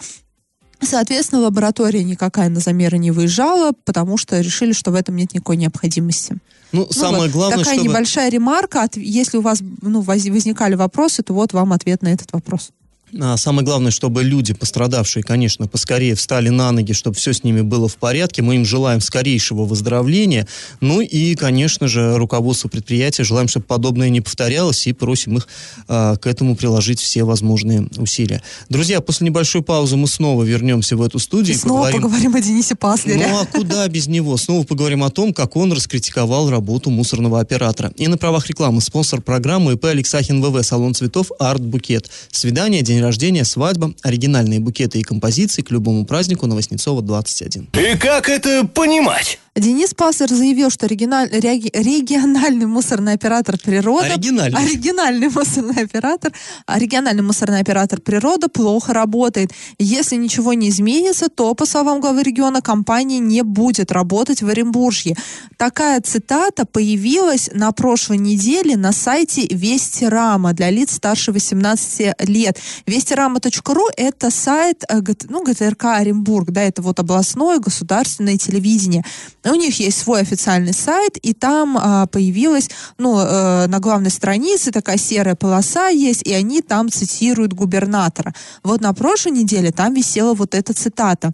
Соответственно, 0.82 1.42
лаборатория 1.42 2.04
никакая 2.04 2.50
на 2.50 2.62
замеры 2.62 2.98
не 2.98 3.12
выезжала, 3.12 3.74
потому 3.84 4.18
что 4.18 4.40
решили, 4.40 4.72
что 4.72 4.92
в 4.92 4.96
этом 4.96 5.16
нет 5.18 5.34
никакой 5.34 5.58
необходимости. 5.58 6.38
Ну, 6.72 6.86
Ну 6.86 6.92
самое 6.94 7.24
вот, 7.24 7.32
главное, 7.32 7.58
Такая 7.58 7.76
чтобы... 7.76 7.90
небольшая 7.90 8.30
ремарка. 8.30 8.84
От- 8.84 8.96
Если 8.96 9.38
у 9.38 9.42
вас 9.42 9.60
ну, 9.82 10.02
воз- 10.02 10.26
возникали 10.26 10.76
вопросы, 10.76 11.22
то 11.22 11.34
вот 11.34 11.52
вам 11.52 11.74
ответ 11.74 12.02
на 12.02 12.08
этот 12.10 12.32
вопрос. 12.32 12.70
А, 13.20 13.38
Самое 13.38 13.66
главное, 13.66 13.92
чтобы 13.92 14.24
люди, 14.24 14.54
пострадавшие, 14.54 15.24
конечно, 15.24 15.68
поскорее 15.68 16.16
встали 16.16 16.50
на 16.50 16.72
ноги, 16.72 16.94
чтобы 16.94 17.16
все 17.16 17.34
с 17.34 17.44
ними 17.44 17.62
было 17.62 17.88
в 17.88 17.96
порядке. 17.98 18.42
Мы 18.42 18.56
им 18.56 18.66
желаем 18.66 19.02
скорейшего 19.02 19.66
выздоровления. 19.66 20.48
Ну 20.82 21.02
и, 21.02 21.36
конечно 21.36 21.88
же, 21.88 22.18
руководству 22.18 22.70
предприятия 22.70 23.24
желаем, 23.24 23.48
чтобы 23.48 23.66
подобное 23.66 24.10
не 24.10 24.22
повторялось, 24.22 24.86
и 24.88 24.94
просим 24.94 25.38
их 25.38 25.48
а, 25.88 26.16
к 26.18 26.28
этому 26.28 26.56
приложить 26.56 27.00
все 27.00 27.24
возможные 27.24 27.88
усилия. 27.98 28.42
Друзья, 28.70 29.02
после 29.02 29.26
небольшой 29.28 29.62
паузы 29.64 29.96
мы 29.98 30.08
снова 30.08 30.44
вернемся 30.44 30.96
в 30.98 31.02
эту 31.02 31.20
студию. 31.20 31.56
И 31.56 31.60
снова 31.60 31.88
поговорим- 31.88 32.02
поговорим 32.02 32.36
о 32.36 32.42
Денисе 32.42 32.76
Паслере. 32.76 33.28
ну 33.28 33.40
а 33.40 33.46
куда 33.46 33.88
без 33.88 34.08
него? 34.08 34.38
Снова 34.38 34.64
поговорим 34.64 35.04
о 35.04 35.10
том, 35.10 35.34
как 35.34 35.56
он 35.56 35.74
раскритиковал 35.74 36.50
работу 36.50 36.90
мусорного 36.90 37.40
оператора. 37.40 37.92
И 37.98 38.08
на 38.08 38.18
правах 38.18 38.48
рекламы 38.48 38.82
спонсор 38.82 39.22
программы 39.22 39.74
ИП 39.74 39.86
Алексахин 39.86 40.42
ВВ, 40.42 40.64
салон 40.66 40.94
цветов 40.94 41.32
Арт 41.40 41.62
Букет. 41.62 42.10
Свидание, 42.32 42.82
день 43.00 43.06
рождения, 43.06 43.46
свадьба, 43.46 43.94
оригинальные 44.04 44.60
букеты 44.60 45.00
и 45.00 45.04
композиции 45.04 45.62
к 45.62 45.72
любому 45.72 46.06
празднику 46.06 46.48
на 46.48 46.56
Воснецова 46.56 47.02
21. 47.02 47.70
И 47.74 47.98
как 47.98 48.30
это 48.30 48.68
понимать? 48.68 49.40
Денис 49.56 49.94
Паслер 49.94 50.30
заявил, 50.30 50.70
что 50.70 50.86
реги- 50.88 51.72
региональный 51.74 52.66
мусорный 52.66 53.14
оператор 53.14 53.58
природа... 53.58 54.14
Оригинальный. 54.14 54.60
Оригинальный 54.60 55.30
мусорный 55.30 55.84
оператор... 55.84 56.32
Региональный 56.68 57.24
мусорный 57.24 57.60
оператор 57.60 58.00
природа 58.00 58.48
плохо 58.48 58.94
работает. 58.94 59.52
Если 59.78 60.16
ничего 60.16 60.54
не 60.54 60.70
изменится, 60.70 61.30
то, 61.30 61.54
по 61.54 61.66
словам 61.66 62.00
главы 62.00 62.24
региона, 62.24 62.62
компания 62.62 63.20
не 63.20 63.44
будет 63.44 63.92
работать 63.92 64.42
в 64.42 64.48
Оренбуржье. 64.48 65.16
Такая 65.58 66.02
цитата 66.02 66.66
появилась 66.66 67.50
на 67.54 67.72
прошлой 67.72 68.18
неделе 68.18 68.78
на 68.78 68.92
сайте 68.92 69.48
Вести 69.50 70.06
Рама 70.06 70.54
для 70.54 70.70
лиц 70.70 70.96
старше 70.96 71.32
18 71.32 72.28
лет. 72.28 72.58
Вестирама.ру 72.86 73.90
это 73.98 74.32
сайт 74.32 74.84
э, 74.90 75.02
ну, 75.30 75.44
ГТРК 75.44 75.86
Оренбург, 75.86 76.52
да, 76.52 76.64
это 76.64 76.82
вот 76.82 77.00
областное 77.00 77.60
государственное 77.60 78.38
телевидение. 78.38 79.04
У 79.46 79.56
них 79.56 79.80
есть 79.80 79.98
свой 80.00 80.22
официальный 80.22 80.74
сайт, 80.74 81.18
и 81.18 81.34
там 81.34 81.78
а, 81.80 82.08
появилась, 82.08 82.70
ну, 82.98 83.20
э, 83.20 83.68
на 83.68 83.80
главной 83.80 84.12
странице 84.12 84.72
такая 84.72 84.98
серая 84.98 85.36
полоса 85.36 85.88
есть, 85.88 86.24
и 86.24 86.34
они 86.34 86.62
там 86.62 86.90
цитируют 86.90 87.54
губернатора. 87.54 88.34
Вот 88.64 88.82
на 88.82 88.94
прошлой 88.94 89.32
неделе 89.32 89.72
там 89.72 89.94
висела 89.94 90.34
вот 90.34 90.56
эта 90.56 90.74
цитата. 90.74 91.34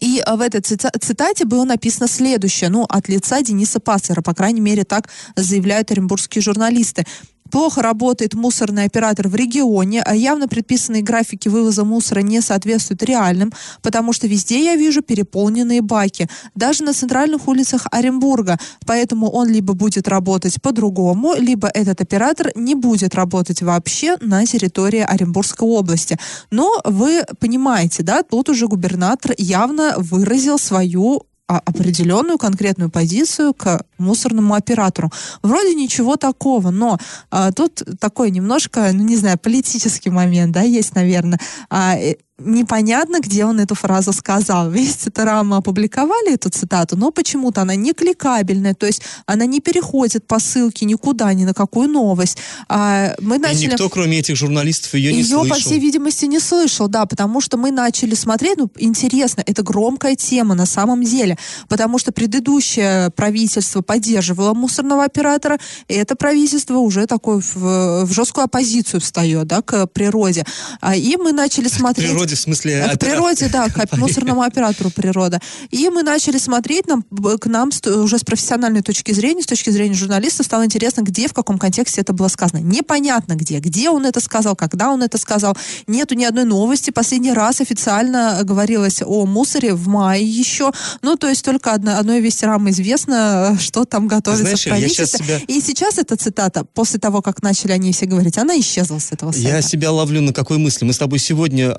И 0.00 0.22
э, 0.24 0.36
в 0.36 0.40
этой 0.40 0.60
цита- 0.60 0.92
цитате 0.98 1.44
было 1.44 1.64
написано 1.64 2.08
следующее, 2.08 2.70
ну, 2.70 2.84
от 2.88 3.08
лица 3.08 3.42
Дениса 3.42 3.80
Паслера, 3.80 4.22
по 4.22 4.34
крайней 4.34 4.60
мере, 4.60 4.84
так 4.84 5.08
заявляют 5.36 5.90
оренбургские 5.90 6.42
журналисты. 6.42 7.06
Плохо 7.50 7.82
работает 7.82 8.34
мусорный 8.34 8.84
оператор 8.84 9.28
в 9.28 9.34
регионе, 9.34 10.02
а 10.02 10.14
явно 10.14 10.48
предписанные 10.48 11.02
графики 11.02 11.48
вывоза 11.48 11.84
мусора 11.84 12.20
не 12.20 12.40
соответствуют 12.40 13.02
реальным, 13.02 13.52
потому 13.82 14.12
что 14.12 14.26
везде 14.26 14.64
я 14.64 14.76
вижу 14.76 15.02
переполненные 15.02 15.82
баки, 15.82 16.28
даже 16.54 16.84
на 16.84 16.92
центральных 16.92 17.48
улицах 17.48 17.86
Оренбурга. 17.90 18.58
Поэтому 18.86 19.30
он 19.30 19.48
либо 19.48 19.74
будет 19.74 20.08
работать 20.08 20.60
по-другому, 20.62 21.34
либо 21.36 21.68
этот 21.68 22.00
оператор 22.00 22.52
не 22.54 22.74
будет 22.74 23.14
работать 23.14 23.62
вообще 23.62 24.16
на 24.20 24.46
территории 24.46 25.00
Оренбургской 25.00 25.68
области. 25.68 26.18
Но 26.50 26.80
вы 26.84 27.24
понимаете, 27.38 28.02
да, 28.02 28.22
тут 28.22 28.48
уже 28.48 28.68
губернатор 28.68 29.34
явно 29.38 29.94
выразил 29.98 30.58
свою 30.58 31.24
определенную 31.58 32.38
конкретную 32.38 32.90
позицию 32.90 33.54
к 33.54 33.84
мусорному 33.98 34.54
оператору. 34.54 35.10
Вроде 35.42 35.74
ничего 35.74 36.16
такого, 36.16 36.70
но 36.70 36.98
а, 37.30 37.52
тут 37.52 37.82
такой 37.98 38.30
немножко, 38.30 38.90
ну 38.92 39.04
не 39.04 39.16
знаю, 39.16 39.38
политический 39.38 40.10
момент, 40.10 40.52
да, 40.52 40.62
есть, 40.62 40.94
наверное. 40.94 41.38
А, 41.68 41.96
э, 41.96 42.16
непонятно, 42.44 43.20
где 43.20 43.44
он 43.44 43.60
эту 43.60 43.74
фразу 43.74 44.12
сказал. 44.12 44.70
Весь 44.70 44.96
Рама 45.14 45.58
опубликовали 45.58 46.34
эту 46.34 46.50
цитату, 46.50 46.96
но 46.96 47.10
почему-то 47.10 47.62
она 47.62 47.74
не 47.74 47.92
кликабельная, 47.92 48.74
то 48.74 48.86
есть 48.86 49.02
она 49.26 49.46
не 49.46 49.60
переходит 49.60 50.26
по 50.26 50.38
ссылке 50.38 50.86
никуда, 50.86 51.32
ни 51.34 51.44
на 51.44 51.54
какую 51.54 51.88
новость. 51.88 52.38
А, 52.68 53.14
мы 53.20 53.36
И 53.36 53.38
начали... 53.38 53.66
никто, 53.66 53.88
кроме 53.88 54.18
этих 54.18 54.36
журналистов, 54.36 54.94
ее 54.94 55.12
не 55.12 55.18
Ее, 55.20 55.28
слышал. 55.28 55.48
по 55.48 55.54
всей 55.60 55.78
видимости, 55.78 56.24
не 56.24 56.40
слышал, 56.40 56.88
да, 56.88 57.06
потому 57.06 57.40
что 57.40 57.56
мы 57.56 57.70
начали 57.70 58.14
смотреть, 58.14 58.58
ну, 58.58 58.70
интересно, 58.78 59.42
это 59.46 59.62
громкая 59.62 60.16
тема 60.16 60.54
на 60.54 60.66
самом 60.66 61.04
деле, 61.04 61.36
потому 61.68 61.98
что 61.98 62.12
предыдущее 62.12 63.10
правительство 63.10 63.82
поддерживало 63.82 64.54
мусорного 64.54 65.04
оператора, 65.04 65.58
и 65.88 65.94
это 65.94 66.16
правительство 66.16 66.78
уже 66.78 67.06
такое 67.06 67.40
в, 67.40 68.04
в 68.04 68.12
жесткую 68.12 68.44
оппозицию 68.44 69.00
встает, 69.00 69.46
да, 69.46 69.62
к 69.62 69.86
природе. 69.88 70.44
А, 70.80 70.96
И 70.96 71.16
мы 71.16 71.32
начали 71.32 71.68
смотреть... 71.68 72.10
природе, 72.30 72.36
в 72.36 72.40
смысле... 72.40 72.82
К 72.82 72.94
опера- 72.94 72.98
природе, 72.98 73.48
да, 73.48 73.68
к 73.68 73.96
мусорному 73.96 74.42
оператору 74.42 74.90
природа. 74.90 75.40
И 75.70 75.88
мы 75.88 76.02
начали 76.02 76.38
смотреть, 76.38 76.86
нам, 76.86 77.02
к 77.02 77.46
нам 77.46 77.70
уже 77.86 78.18
с 78.18 78.24
профессиональной 78.24 78.82
точки 78.82 79.12
зрения, 79.12 79.42
с 79.42 79.46
точки 79.46 79.70
зрения 79.70 79.94
журналиста, 79.94 80.42
стало 80.42 80.64
интересно, 80.64 81.02
где, 81.02 81.28
в 81.28 81.32
каком 81.32 81.58
контексте 81.58 82.00
это 82.00 82.12
было 82.12 82.28
сказано. 82.28 82.58
Непонятно 82.60 83.34
где, 83.34 83.58
где 83.58 83.90
он 83.90 84.06
это 84.06 84.20
сказал, 84.20 84.56
когда 84.56 84.90
он 84.90 85.02
это 85.02 85.18
сказал. 85.18 85.56
Нету 85.86 86.14
ни 86.14 86.24
одной 86.24 86.44
новости. 86.44 86.90
Последний 86.90 87.32
раз 87.32 87.60
официально 87.60 88.40
говорилось 88.44 89.02
о 89.04 89.26
мусоре 89.26 89.74
в 89.74 89.88
мае 89.88 90.24
еще. 90.24 90.72
Ну, 91.02 91.16
то 91.16 91.28
есть 91.28 91.44
только 91.44 91.72
одно, 91.72 91.98
одной 91.98 92.20
вести 92.20 92.44
рамы 92.46 92.70
известно, 92.70 93.56
что 93.60 93.84
там 93.84 94.08
готовится 94.08 94.44
Знаешь, 94.44 94.60
в 94.60 94.68
правительстве. 94.68 95.18
себя- 95.24 95.40
И 95.46 95.60
сейчас 95.60 95.98
эта 95.98 96.16
цитата, 96.16 96.64
после 96.64 96.98
того, 97.00 97.22
как 97.22 97.42
начали 97.42 97.72
они 97.72 97.92
все 97.92 98.06
говорить, 98.06 98.38
она 98.38 98.58
исчезла 98.58 98.98
с 98.98 99.12
этого 99.12 99.32
сайта. 99.32 99.48
Я 99.48 99.62
себя 99.62 99.90
ловлю 99.90 100.20
на 100.20 100.32
какой 100.32 100.58
мысли. 100.58 100.84
Мы 100.84 100.92
с 100.92 100.98
тобой 100.98 101.18
сегодня, 101.18 101.70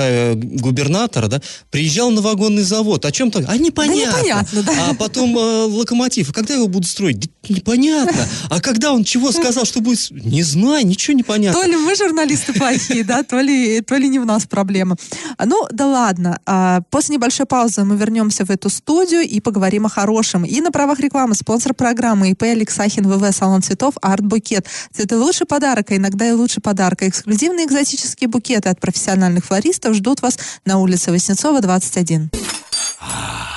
обсуждая 0.00 0.34
губернатора, 0.34 1.28
да, 1.28 1.40
приезжал 1.70 2.10
на 2.10 2.20
вагонный 2.20 2.62
завод. 2.62 3.04
О 3.04 3.12
чем-то? 3.12 3.44
А 3.46 3.56
непонятно. 3.56 4.12
Да 4.12 4.18
непонятно, 4.18 4.62
да. 4.62 4.72
А 4.90 4.94
потом 4.94 5.36
э, 5.36 5.64
локомотив. 5.64 6.30
А 6.30 6.32
когда 6.32 6.54
его 6.54 6.68
будут 6.68 6.88
строить? 6.88 7.20
Да 7.20 7.28
непонятно. 7.48 8.26
А 8.48 8.60
когда 8.60 8.92
он 8.92 9.04
чего 9.04 9.32
сказал, 9.32 9.64
что 9.64 9.80
будет? 9.80 10.10
Не 10.10 10.42
знаю, 10.42 10.86
ничего 10.86 11.16
не 11.16 11.22
понятно. 11.22 11.60
То 11.60 11.66
ли 11.66 11.76
мы 11.76 11.94
журналисты 11.94 12.52
плохие, 12.52 13.04
да, 13.04 13.22
то 13.22 13.40
ли, 13.40 13.80
то 13.80 13.96
ли 13.96 14.08
не 14.08 14.18
в 14.18 14.26
нас 14.26 14.46
проблема. 14.46 14.96
А, 15.36 15.46
Ну, 15.46 15.66
да 15.70 15.86
ладно. 15.86 16.40
А, 16.46 16.80
После 16.90 17.16
небольшой 17.16 17.46
паузы 17.46 17.84
мы 17.84 17.96
вернемся 17.96 18.44
в 18.44 18.50
эту 18.50 18.70
студию 18.70 19.22
и 19.22 19.40
поговорим 19.40 19.86
о 19.86 19.88
хорошем. 19.88 20.44
И 20.44 20.60
на 20.60 20.70
правах 20.70 21.00
рекламы 21.00 21.34
спонсор 21.34 21.74
программы 21.74 22.30
ИП 22.30 22.42
Алексахин 22.42 23.08
ВВ 23.08 23.34
Салон 23.34 23.62
цветов 23.62 23.94
Арт 24.02 24.24
Букет. 24.24 24.66
Цветы 24.94 25.16
лучше 25.16 25.44
подарка, 25.44 25.96
иногда 25.96 26.28
и 26.28 26.32
лучше 26.32 26.60
подарка. 26.60 27.08
Эксклюзивные 27.08 27.66
экзотические 27.66 28.28
букеты 28.28 28.68
от 28.68 28.80
профессиональных 28.80 29.44
флористов 29.44 29.79
ждут 29.84 30.22
вас 30.22 30.38
на 30.64 30.78
улице 30.78 31.10
Воснецова, 31.10 31.60
21. 31.60 32.30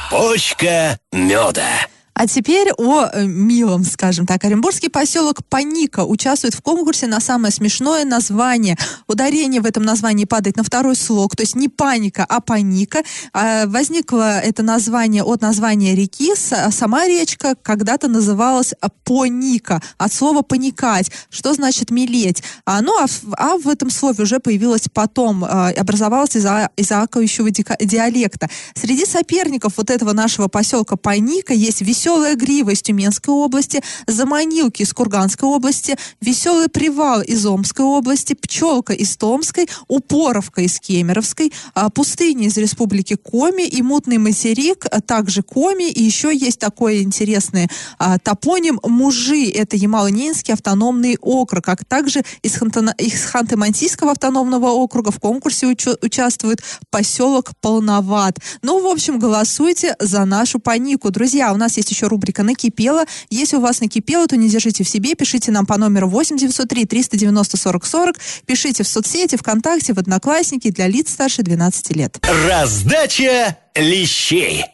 Почка 0.10 0.98
меда. 1.12 1.88
А 2.14 2.28
теперь 2.28 2.70
о 2.78 3.06
э, 3.06 3.26
милом, 3.26 3.84
скажем 3.84 4.26
так. 4.26 4.44
Оренбургский 4.44 4.90
поселок 4.90 5.44
Паника 5.50 6.06
участвует 6.06 6.54
в 6.54 6.62
конкурсе 6.62 7.08
на 7.08 7.20
самое 7.20 7.52
смешное 7.52 8.06
название. 8.06 8.78
Ударение 9.08 9.62
в 9.62 9.66
этом 9.66 9.84
названии 9.84 10.26
падает 10.26 10.58
на 10.58 10.64
второй 10.64 10.96
слог, 10.96 11.36
то 11.36 11.42
есть 11.42 11.56
не 11.56 11.70
паника, 11.70 12.26
а 12.28 12.40
паника. 12.40 13.04
А, 13.34 13.66
возникло 13.66 14.40
это 14.40 14.64
название 14.64 15.24
от 15.24 15.42
названия 15.42 15.96
реки. 15.96 16.32
А 16.52 16.72
Сама 16.72 17.08
речка 17.08 17.56
когда-то 17.62 18.08
называлась 18.08 18.74
Поника, 19.04 19.82
от 19.98 20.14
слова 20.14 20.42
паникать, 20.42 21.12
что 21.30 21.54
значит 21.54 21.92
мелеть. 21.92 22.44
А, 22.66 22.82
ну, 22.82 22.98
а 22.98 23.08
а 23.38 23.58
в 23.58 23.68
этом 23.68 23.90
слове 23.90 24.24
уже 24.24 24.40
появилось 24.40 24.88
потом, 24.94 25.44
а, 25.44 25.70
образовалось 25.70 26.36
из-за 26.36 26.70
изоакающего 26.78 27.50
дика- 27.50 27.78
диалекта. 27.84 28.50
Среди 28.76 29.06
соперников 29.06 29.74
вот 29.78 29.90
этого 29.90 30.14
нашего 30.14 30.48
поселка 30.48 30.96
Паника 30.96 31.54
есть 31.54 31.82
веселая 32.04 32.36
грива 32.36 32.72
из 32.72 32.82
Тюменской 32.82 33.34
области, 33.34 33.82
заманилки 34.08 34.82
из 34.82 34.92
Курганской 34.92 35.48
области, 35.48 35.96
веселый 36.20 36.68
привал 36.68 37.22
из 37.22 37.46
Омской 37.46 37.86
области, 37.86 38.34
пчелка 38.34 38.92
из 38.92 39.16
Томской, 39.16 39.70
упоровка 39.88 40.62
из 40.62 40.82
Кемеровской, 40.82 41.54
а, 41.74 41.90
пустыня 41.90 42.48
из 42.48 42.58
республики 42.58 43.16
Коми 43.16 43.64
и 43.64 43.82
мутный 43.82 44.18
материк, 44.18 44.86
а 44.92 45.00
также 45.00 45.44
Коми, 45.44 45.90
и 45.90 46.04
еще 46.04 46.36
есть 46.36 46.60
такой 46.60 47.04
интересный 47.04 47.70
а, 48.00 48.20
топоним 48.20 48.82
Мужи, 48.84 49.50
это 49.52 49.78
Ямало-Ненецкий 49.78 50.54
автономный 50.54 51.18
округ, 51.22 51.70
а 51.70 51.78
также 51.88 52.24
из, 52.42 52.58
из 52.58 53.34
Ханты-Мансийского 53.34 54.12
автономного 54.12 54.72
округа 54.72 55.12
в 55.12 55.22
конкурсе 55.22 55.68
учу- 55.68 55.98
участвует 56.02 56.62
поселок 56.90 57.52
Полноват. 57.62 58.40
Ну, 58.62 58.82
в 58.82 58.88
общем, 58.88 59.20
голосуйте 59.20 59.96
за 60.00 60.26
нашу 60.26 60.60
панику. 60.60 61.10
Друзья, 61.10 61.54
у 61.54 61.56
нас 61.56 61.78
есть 61.78 61.93
еще 61.94 62.08
рубрика 62.08 62.44
«Накипело». 62.44 63.06
Если 63.30 63.56
у 63.56 63.62
вас 63.62 63.80
накипело, 63.82 64.28
то 64.28 64.36
не 64.36 64.50
держите 64.50 64.84
в 64.84 64.90
себе, 64.90 65.16
пишите 65.16 65.52
нам 65.52 65.66
по 65.66 65.78
номеру 65.78 66.10
8 66.10 66.38
903 66.38 66.86
390 66.86 67.58
40 67.58 67.86
40, 67.86 68.20
пишите 68.46 68.84
в 68.84 68.88
соцсети, 68.88 69.36
ВКонтакте, 69.38 69.94
в 69.94 70.00
Одноклассники 70.00 70.70
для 70.70 70.88
лиц 70.88 71.12
старше 71.12 71.44
12 71.44 71.96
лет. 71.96 72.18
Раздача 72.48 73.58
лещей. 73.76 74.66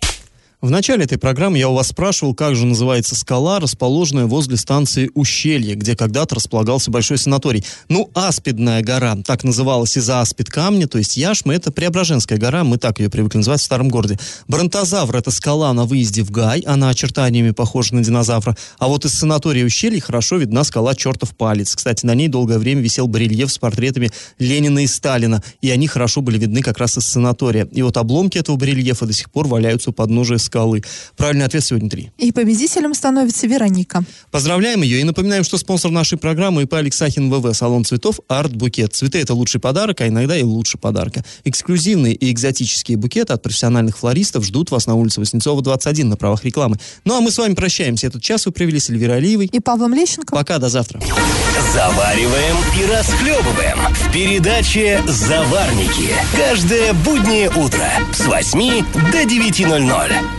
В 0.62 0.70
начале 0.70 1.06
этой 1.06 1.18
программы 1.18 1.58
я 1.58 1.70
у 1.70 1.74
вас 1.74 1.88
спрашивал, 1.88 2.36
как 2.36 2.54
же 2.54 2.66
называется 2.66 3.16
скала, 3.16 3.62
расположенная 3.62 4.26
возле 4.26 4.58
станции 4.58 5.10
Ущелье, 5.14 5.76
где 5.76 5.96
когда-то 5.96 6.36
располагался 6.36 6.92
большой 6.92 7.18
санаторий. 7.18 7.64
Ну, 7.88 8.12
Аспидная 8.14 8.82
гора, 8.82 9.16
так 9.26 9.46
называлась 9.46 9.96
из-за 9.96 10.20
аспид 10.20 10.50
камня, 10.50 10.86
то 10.86 10.98
есть 10.98 11.16
Яшма, 11.16 11.56
это 11.56 11.72
Преображенская 11.72 12.38
гора, 12.38 12.66
мы 12.66 12.76
так 12.76 13.00
ее 13.00 13.10
привыкли 13.10 13.38
называть 13.38 13.62
в 13.62 13.64
старом 13.64 13.88
городе. 13.88 14.20
Бронтозавр– 14.50 15.16
это 15.18 15.32
скала 15.32 15.72
на 15.72 15.86
выезде 15.86 16.24
в 16.24 16.32
Гай, 16.32 16.60
она 16.60 16.90
очертаниями 16.90 17.52
похожа 17.52 17.96
на 17.96 18.04
динозавра. 18.04 18.58
А 18.80 18.90
вот 18.90 19.06
из 19.06 19.14
санатория 19.14 19.66
Ущелье 19.66 20.02
хорошо 20.02 20.36
видна 20.36 20.66
скала 20.66 20.94
Чертов 20.94 21.38
палец. 21.38 21.74
Кстати, 21.74 22.06
на 22.06 22.16
ней 22.16 22.28
долгое 22.28 22.60
время 22.60 22.82
висел 22.82 23.08
барельеф 23.08 23.50
с 23.50 23.58
портретами 23.58 24.12
Ленина 24.40 24.80
и 24.80 24.88
Сталина, 24.88 25.42
и 25.62 25.70
они 25.70 25.88
хорошо 25.88 26.20
были 26.20 26.38
видны 26.38 26.62
как 26.62 26.80
раз 26.80 26.98
из 26.98 27.08
санатория. 27.08 27.64
И 27.72 27.82
вот 27.82 27.96
обломки 27.96 28.38
этого 28.38 28.58
барельефа 28.58 29.06
до 29.06 29.14
сих 29.14 29.32
пор 29.32 29.48
валяются 29.48 29.92
у 29.92 29.94
подножия 29.94 30.38
скалы. 30.50 30.84
Правильный 31.16 31.46
ответ 31.46 31.64
сегодня 31.64 31.90
три. 31.90 32.12
И 32.18 32.32
победителем 32.32 32.94
становится 32.94 33.48
Вероника. 33.48 34.04
Поздравляем 34.32 34.82
ее 34.82 35.02
и 35.02 35.04
напоминаем, 35.04 35.44
что 35.44 35.58
спонсор 35.58 35.92
нашей 35.92 36.18
программы 36.18 36.64
ИП 36.64 36.74
Алексахин 36.74 37.30
ВВ, 37.30 37.56
салон 37.56 37.86
цветов 37.86 38.20
Арт 38.28 38.56
Букет. 38.56 38.94
Цветы 38.94 39.20
это 39.20 39.34
лучший 39.34 39.62
подарок, 39.62 40.02
а 40.02 40.08
иногда 40.08 40.36
и 40.36 40.44
лучше 40.44 40.78
подарка. 40.78 41.24
Эксклюзивные 41.44 42.14
и 42.14 42.32
экзотические 42.32 42.98
букеты 42.98 43.34
от 43.34 43.44
профессиональных 43.44 43.98
флористов 43.98 44.44
ждут 44.44 44.72
вас 44.72 44.88
на 44.88 44.96
улице 44.96 45.20
Воснецова, 45.20 45.62
21 45.62 46.10
на 46.10 46.18
правах 46.18 46.44
рекламы. 46.44 46.78
Ну 47.06 47.16
а 47.16 47.22
мы 47.22 47.32
с 47.32 47.38
вами 47.38 47.54
прощаемся. 47.54 48.08
Этот 48.08 48.24
час 48.24 48.46
вы 48.46 48.52
провели 48.52 48.80
с 48.80 48.90
Эльвирой 48.90 49.18
Алиевой. 49.18 49.46
И 49.46 49.60
Павлом 49.60 49.94
Лещенко. 49.94 50.34
Пока, 50.36 50.58
до 50.58 50.70
завтра. 50.70 51.00
Завариваем 51.74 52.56
и 52.80 52.92
расхлебываем 52.92 53.78
в 53.94 54.12
передаче 54.12 55.02
«Заварники». 55.06 56.10
Каждое 56.36 56.94
буднее 56.94 57.50
утро 57.50 57.86
с 58.14 58.26
8 58.26 58.86
до 59.12 59.24
9.00 59.24 60.39